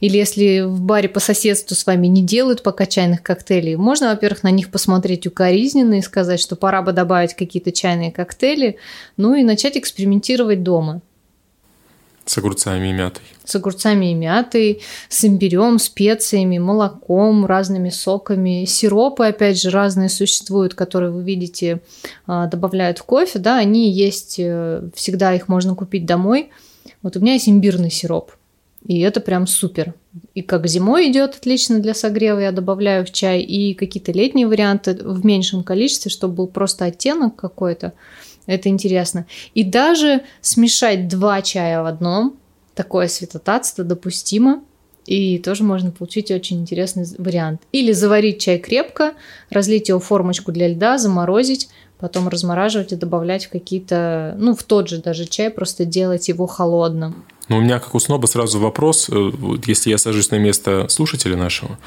[0.00, 4.42] Или если в баре по соседству с вами не делают пока чайных коктейлей, можно, во-первых,
[4.42, 8.76] на них посмотреть укоризненно и сказать, что пора бы добавить какие-то чайные коктейли,
[9.16, 11.02] ну и начать экспериментировать дома.
[12.26, 13.22] С огурцами и мятой.
[13.44, 18.64] С огурцами и мятой, с имбирем, специями, молоком, разными соками.
[18.64, 21.80] Сиропы, опять же, разные существуют, которые вы видите,
[22.26, 23.38] а, добавляют в кофе.
[23.38, 26.50] Да, они есть, э, всегда их можно купить домой.
[27.02, 28.32] Вот у меня есть имбирный сироп.
[28.86, 29.94] И это прям супер.
[30.34, 34.94] И как зимой идет отлично для согрева, я добавляю в чай, и какие-то летние варианты
[34.94, 37.94] в меньшем количестве, чтобы был просто оттенок какой-то.
[38.46, 39.26] Это интересно.
[39.54, 42.36] И даже смешать два чая в одном,
[42.74, 44.62] такое святотатство допустимо.
[45.06, 47.60] И тоже можно получить очень интересный вариант.
[47.72, 49.12] Или заварить чай крепко,
[49.50, 54.62] разлить его в формочку для льда, заморозить, потом размораживать и добавлять в какие-то, ну, в
[54.62, 57.24] тот же даже чай, просто делать его холодным.
[57.50, 59.30] Ну, у меня, как у сноба, сразу вопрос, э,
[59.66, 61.78] если я сажусь на место слушателя нашего,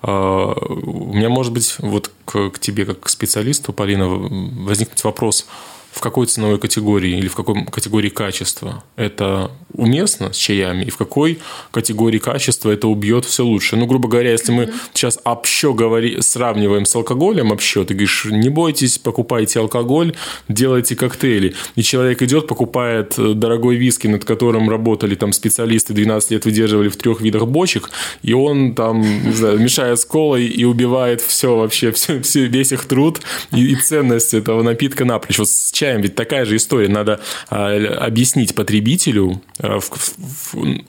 [0.00, 5.46] а, у меня, может быть, вот к, к тебе, как к специалисту, Полина, возникнет вопрос–
[5.92, 10.96] в какой ценовой категории или в какой категории качества это уместно с чаями, и в
[10.96, 11.38] какой
[11.70, 13.76] категории качества это убьет все лучше.
[13.76, 18.48] Ну, грубо говоря, если мы сейчас общо говори, сравниваем с алкоголем общо, ты говоришь, не
[18.48, 20.14] бойтесь, покупайте алкоголь,
[20.48, 21.54] делайте коктейли.
[21.76, 26.88] И человек идет, покупает э, дорогой виски, над которым работали там специалисты 12 лет выдерживали
[26.88, 27.90] в трех видах бочек,
[28.22, 32.72] и он там, не знаю, мешает с колой и убивает все вообще, все, все, весь
[32.72, 33.20] их труд
[33.52, 35.38] и, и ценность этого напитка напрочь.
[35.38, 36.88] Вот с чаем ведь такая же история.
[36.88, 37.20] Надо
[37.50, 39.80] а, объяснить потребителю а,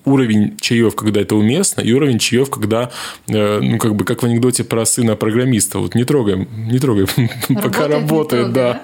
[0.06, 2.92] уровень чаев, когда это уместно, и уровень чаев, когда,
[3.28, 5.80] а, ну, как бы, как в анекдоте про сына программиста.
[5.80, 7.08] Вот не трогаем, не трогаем,
[7.62, 8.84] пока работает, да.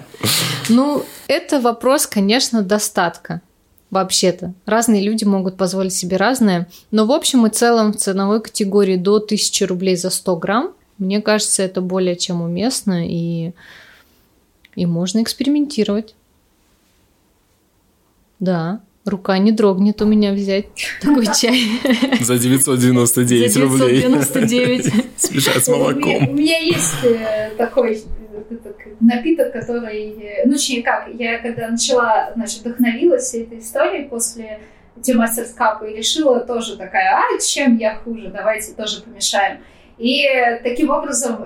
[0.67, 3.41] Ну, это вопрос, конечно, достатка
[3.91, 4.53] вообще-то.
[4.65, 6.67] Разные люди могут позволить себе разное.
[6.91, 11.21] Но в общем и целом в ценовой категории до 1000 рублей за 100 грамм, мне
[11.21, 13.53] кажется, это более чем уместно и,
[14.79, 16.15] и можно экспериментировать.
[18.39, 20.67] Да, рука не дрогнет у меня взять
[21.01, 21.61] такой чай.
[22.21, 24.01] За 999 рублей.
[24.01, 24.93] За 999.
[25.17, 26.29] Смешать с молоком.
[26.29, 28.01] У меня есть э, такой
[29.01, 30.43] напиток, который...
[30.45, 34.61] Ну, точнее, как, я когда начала, значит, вдохновилась этой историей после
[35.13, 39.59] Мастерс Капа и решила тоже такая, а, чем я хуже, давайте тоже помешаем.
[39.99, 40.25] И
[40.63, 41.43] таким образом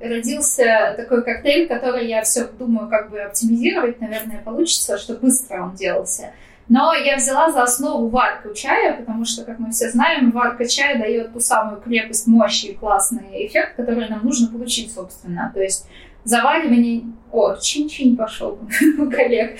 [0.00, 5.74] родился такой коктейль, который я все думаю, как бы оптимизировать, наверное, получится, чтобы быстро он
[5.74, 6.30] делался.
[6.68, 11.00] Но я взяла за основу варку чая, потому что, как мы все знаем, варка чая
[11.00, 15.50] дает ту самую крепость, мощь и классный эффект, который нам нужно получить, собственно.
[15.52, 15.88] То есть
[16.22, 17.02] заваривание...
[17.32, 18.58] О, чин-чин пошел
[18.98, 19.56] у коллег.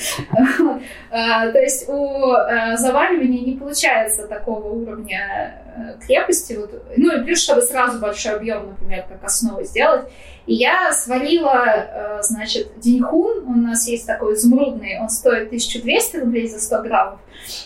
[1.10, 6.58] А, то есть у э, заваривания не получается такого уровня э, крепости.
[6.96, 10.06] Ну и плюс, чтобы сразу большой объем, например, как основу сделать.
[10.46, 13.44] И я сварила, э, значит, деньхун.
[13.46, 17.18] У нас есть такой изумрудный, он стоит 1200 рублей за 100 граммов.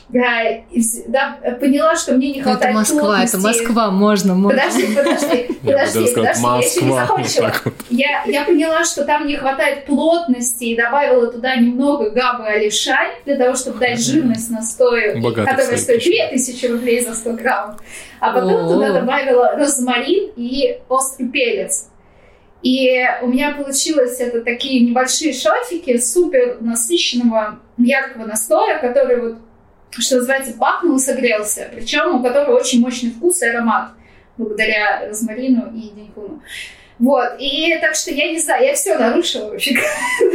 [0.08, 0.42] Да,
[1.08, 3.36] да, поняла, что мне не хватает Это Москва, плотности.
[3.36, 4.60] это Москва, можно, можно.
[4.60, 7.52] Подожди, подожди, подожди, подожди, я еще не закончила.
[7.90, 13.36] Я, я поняла, что там не хватает плотности и добавила туда немного габы алишань для
[13.36, 17.80] того, чтобы дать жирность настою, которая стоит 2000 рублей за 100 граммов.
[18.20, 21.88] А потом туда добавила розмарин и острый перец.
[22.62, 29.38] И у меня получилось это такие небольшие шотики супер насыщенного яркого настоя, который вот
[29.90, 31.70] что называется, пахнул и согрелся.
[31.74, 33.90] Причем у которого очень мощный вкус и аромат
[34.36, 36.42] благодаря розмарину и деньхуну.
[36.98, 39.76] Вот, и так что я не знаю, я все нарушила вообще.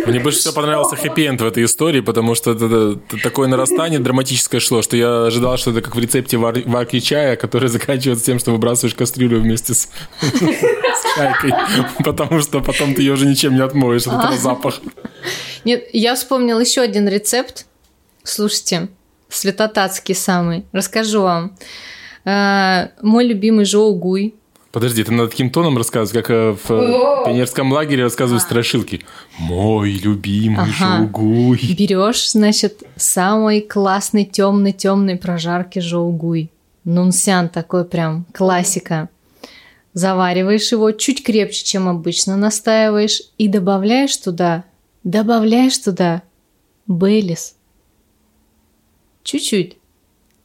[0.06, 4.60] Мне больше всего понравился хэппи-энд в этой истории, потому что это, это такое нарастание драматическое
[4.60, 8.40] шло, что я ожидал, что это как в рецепте вар, варки чая, который заканчивается тем,
[8.40, 9.90] что выбрасываешь кастрюлю вместе с,
[10.22, 11.54] с чайкой,
[12.04, 14.82] потому что потом ты ее уже ничем не отмоешь, от этого запах.
[15.64, 17.66] Нет, я вспомнил еще один рецепт.
[18.24, 18.90] Слушайте,
[19.30, 20.66] святотатский самый.
[20.74, 21.56] Расскажу вам.
[22.26, 24.36] Э, мой любимый Жоу Гуй.
[24.72, 27.26] Подожди, ты над таким тоном рассказываешь, как э, в О!
[27.26, 28.46] пионерском лагере рассказывают а.
[28.46, 29.02] страшилки.
[29.40, 30.98] Мой любимый ага.
[30.98, 31.60] Жоугуй.
[31.78, 36.52] Берешь, значит, самый классный темный темный прожарки Жоугуй.
[36.84, 39.10] Нунсян такой прям классика.
[39.94, 44.64] Завариваешь его чуть крепче, чем обычно настаиваешь, и добавляешь туда,
[45.04, 46.22] добавляешь туда
[46.86, 47.56] Бейлис–
[49.30, 49.78] Чуть-чуть.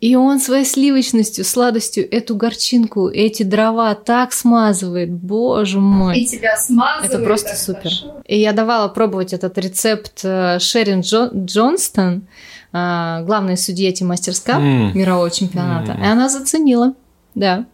[0.04, 6.18] И он своей сливочностью, сладостью эту горчинку, эти дрова так смазывает, боже мой.
[6.18, 7.10] И тебя смазывает.
[7.10, 7.84] Это просто супер.
[7.84, 8.22] Хорошо.
[8.26, 12.26] И я давала пробовать этот рецепт э, Шерин Джо, Джонстон,
[12.70, 14.92] главная судья эти мастерска mm.
[14.92, 16.02] мирового чемпионата, mm.
[16.02, 16.92] и она заценила,
[17.34, 17.64] да.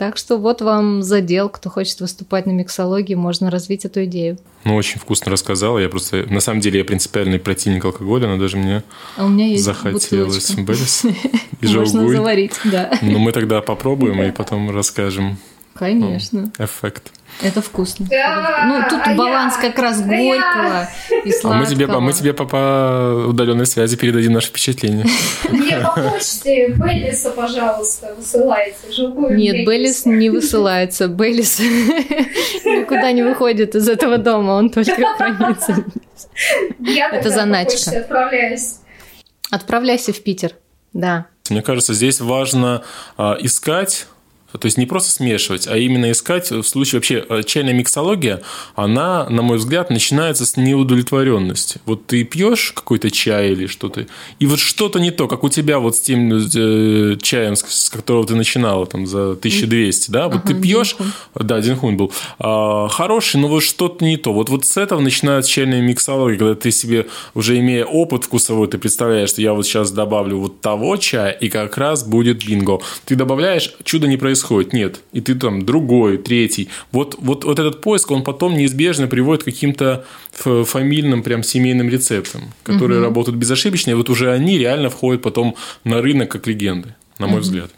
[0.00, 4.38] Так что вот вам задел, кто хочет выступать на миксологии, можно развить эту идею.
[4.64, 5.78] Ну, очень вкусно рассказала.
[5.78, 6.24] Я просто...
[6.30, 8.82] На самом деле, я принципиальный противник алкоголя, но даже мне
[9.18, 11.04] а у меня есть захотелось Беллис
[11.60, 12.98] и Можно заварить, да.
[13.02, 15.36] Ну, мы тогда попробуем и потом расскажем.
[15.74, 16.50] Конечно.
[16.58, 17.12] Эффект.
[17.42, 18.06] Это вкусно.
[18.10, 20.88] Да, ну, тут а баланс я, как раз горького
[21.24, 21.54] и сладкого.
[21.54, 25.06] А мы тебе, а мы тебе по, по удаленной связи передадим наши впечатления.
[25.48, 28.76] Мне по почте Бейлиса, пожалуйста, высылайте.
[29.30, 31.08] Нет, Бейлис не высылается.
[31.08, 31.60] Бейлис
[32.64, 35.84] никуда не выходит из этого дома, он только хранится.
[36.84, 38.00] Это заначка.
[38.00, 38.76] отправляюсь.
[39.50, 40.52] Отправляйся в Питер,
[40.92, 41.26] да.
[41.48, 42.82] Мне кажется, здесь важно
[43.16, 44.06] а, искать
[44.58, 48.42] то есть не просто смешивать, а именно искать, в случае вообще э, чайная миксология,
[48.74, 51.80] она, на мой взгляд, начинается с неудовлетворенности.
[51.86, 54.06] Вот ты пьешь какой-то чай или что-то,
[54.38, 58.26] и вот что-то не то, как у тебя вот с тем э, чаем, с которого
[58.26, 61.12] ты начинала там за 1200, да, вот ага, ты пьешь, Динхун.
[61.34, 64.32] да, Динхун был, а, хороший, но вот что-то не то.
[64.32, 68.78] Вот, вот с этого начинается чайная миксология, когда ты себе, уже имея опыт вкусовой, ты
[68.78, 72.80] представляешь, что я вот сейчас добавлю вот того чая, и как раз будет бинго.
[73.04, 75.00] Ты добавляешь, чудо не происходит происходит, нет.
[75.12, 76.68] И ты там другой, третий.
[76.92, 82.52] Вот, вот, вот этот поиск, он потом неизбежно приводит к каким-то фамильным, прям семейным рецептам,
[82.62, 83.06] которые угу.
[83.06, 87.36] работают безошибочно, и вот уже они реально входят потом на рынок как легенды, на мой
[87.36, 87.42] угу.
[87.42, 87.70] взгляд.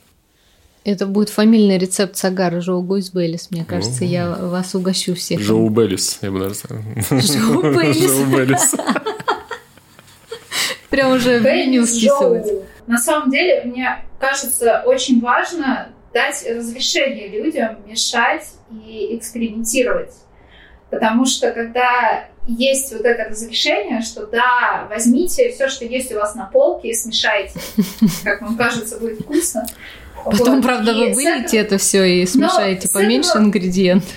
[0.84, 3.53] Это будет фамильный рецепт Сагара Жоу Гуй с Бейлис.
[3.52, 4.06] Мне кажется, О.
[4.06, 5.40] я вас угощу всех.
[5.40, 6.82] Жоу Бейлис, я бы даже сказал.
[7.10, 8.74] Жоу Бейлис.
[10.90, 12.54] Прям уже меню списывается.
[12.86, 20.12] На самом деле, мне кажется, очень важно дать разрешение людям мешать и экспериментировать.
[20.90, 26.34] Потому что когда есть вот это разрешение, что да, возьмите все, что есть у вас
[26.34, 27.58] на полке, и смешайте.
[28.24, 29.66] Как вам кажется, будет вкусно.
[30.24, 30.64] Потом, вот.
[30.64, 33.44] правда, вы выльете это все и смешаете но поменьше этого...
[33.44, 34.12] ингредиентов.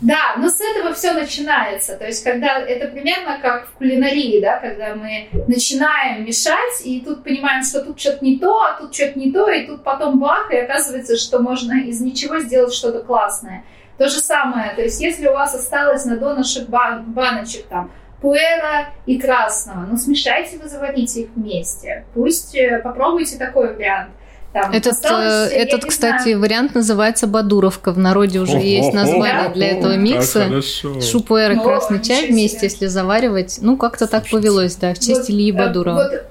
[0.00, 1.96] Да, но с этого все начинается.
[1.96, 7.22] То есть, когда это примерно как в кулинарии, да, когда мы начинаем мешать, и тут
[7.22, 10.50] понимаем, что тут что-то не то, а тут что-то не то, и тут потом бах,
[10.50, 13.64] и оказывается, что можно из ничего сделать что-то классное.
[13.98, 17.90] То же самое, то есть если у вас осталось на донышек бан- баночек там
[18.22, 22.06] пуэра и красного, ну смешайте вы, заводите их вместе.
[22.14, 24.10] Пусть э, попробуйте такой вариант.
[24.52, 26.40] Там, этот, осталось, э, этот кстати, знаю.
[26.40, 27.92] вариант называется Бадуровка.
[27.92, 30.60] В народе уже о, есть название о, для о, этого микса.
[30.60, 33.58] Шупуэр и ну, красный чай вместе, если заваривать.
[33.60, 36.10] Ну, как-то так повелось, да, в честь вот, Ильи э, Бадурова.
[36.10, 36.24] Вот,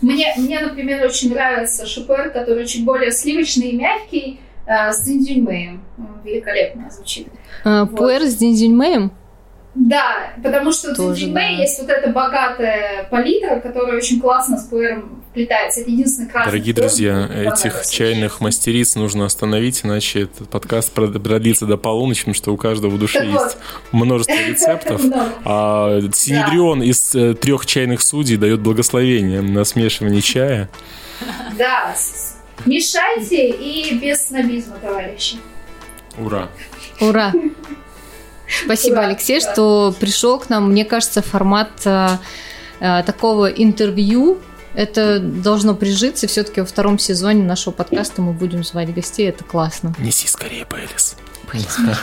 [0.00, 5.82] мне, мне, например, очень нравится шупуэр, который чуть более сливочный и мягкий, э, с дзиньцзюньмэем.
[6.24, 7.28] Великолепно звучит.
[7.64, 7.96] А, вот.
[7.96, 9.12] Пуэр с дзиньцзюньмэем?
[9.76, 11.62] Да, потому что в Дзиньцзюньмэ да.
[11.62, 15.80] есть вот эта богатая палитра, которая очень классно с пуэром вплетается.
[15.82, 21.66] Это единственный красный Дорогие пуэр, друзья, этих чайных мастериц нужно остановить, иначе этот подкаст продлится
[21.66, 23.58] до полуночи, потому что у каждого в душе так есть вот.
[23.92, 25.02] множество рецептов.
[25.44, 30.70] А Синедрион из э, трех чайных судей дает благословение на смешивание чая.
[31.58, 31.94] Да,
[32.64, 35.36] мешайте и без снобизма, товарищи.
[36.16, 36.48] Ура!
[37.00, 37.32] Ура!
[38.66, 39.52] Спасибо, Ура, Алексей, да.
[39.52, 40.70] что пришел к нам.
[40.70, 42.20] Мне кажется, формат а,
[42.80, 44.38] а, такого интервью
[44.74, 46.26] это должно прижиться.
[46.26, 49.28] Все-таки во втором сезоне нашего подкаста мы будем звать гостей.
[49.28, 49.94] Это классно.
[49.98, 51.16] Неси скорее, Бейлис.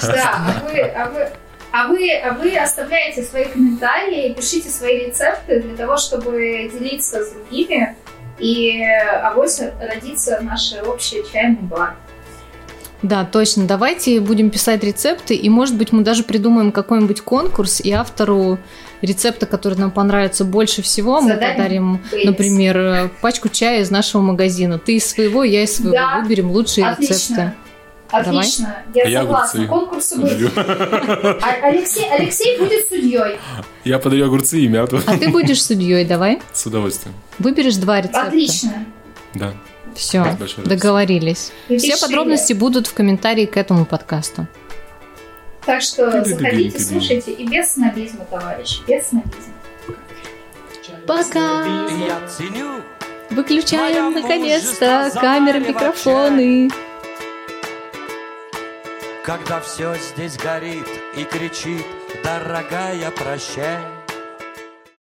[0.01, 1.29] Да, а вы, а вы,
[1.71, 7.31] а вы, а вы оставляете свои комментарии, пишите свои рецепты для того, чтобы делиться с
[7.31, 7.95] другими.
[8.39, 11.95] И авось родится наш общий чайный бар.
[13.03, 13.67] Да, точно.
[13.67, 18.57] Давайте будем писать рецепты, и, может быть, мы даже придумаем какой-нибудь конкурс, и автору
[19.01, 22.25] рецепта, который нам понравится больше всего, Задание мы подарим, Бейлис.
[22.27, 24.79] например, пачку чая из нашего магазина.
[24.79, 25.91] Ты из своего, я из своего.
[25.91, 26.21] Да.
[26.21, 27.13] Выберем лучшие Отлично.
[27.13, 27.53] рецепты.
[28.09, 29.11] Отлично, Давай.
[29.11, 29.67] я согласна.
[29.67, 30.51] Конкурс будет.
[30.55, 33.39] А, Алексей, Алексей будет судьей.
[33.83, 35.01] Я подаю огурцы и мяту.
[35.07, 36.39] А ты будешь судьей, давай.
[36.53, 37.15] С удовольствием.
[37.39, 38.27] Выберешь два рецепта.
[38.27, 38.85] Отлично.
[39.33, 39.53] Да.
[39.95, 41.51] Все, договорились.
[41.77, 44.47] Все подробности будут в комментарии к этому подкасту.
[45.65, 49.53] Так что заходите, слушайте и без снобизма, товарищи, без снобизма.
[51.07, 51.87] Пока!
[53.29, 56.69] Выключаем наконец-то камеры, микрофоны.
[59.23, 61.85] Когда все здесь горит и кричит,
[62.23, 64.02] дорогая, прощай.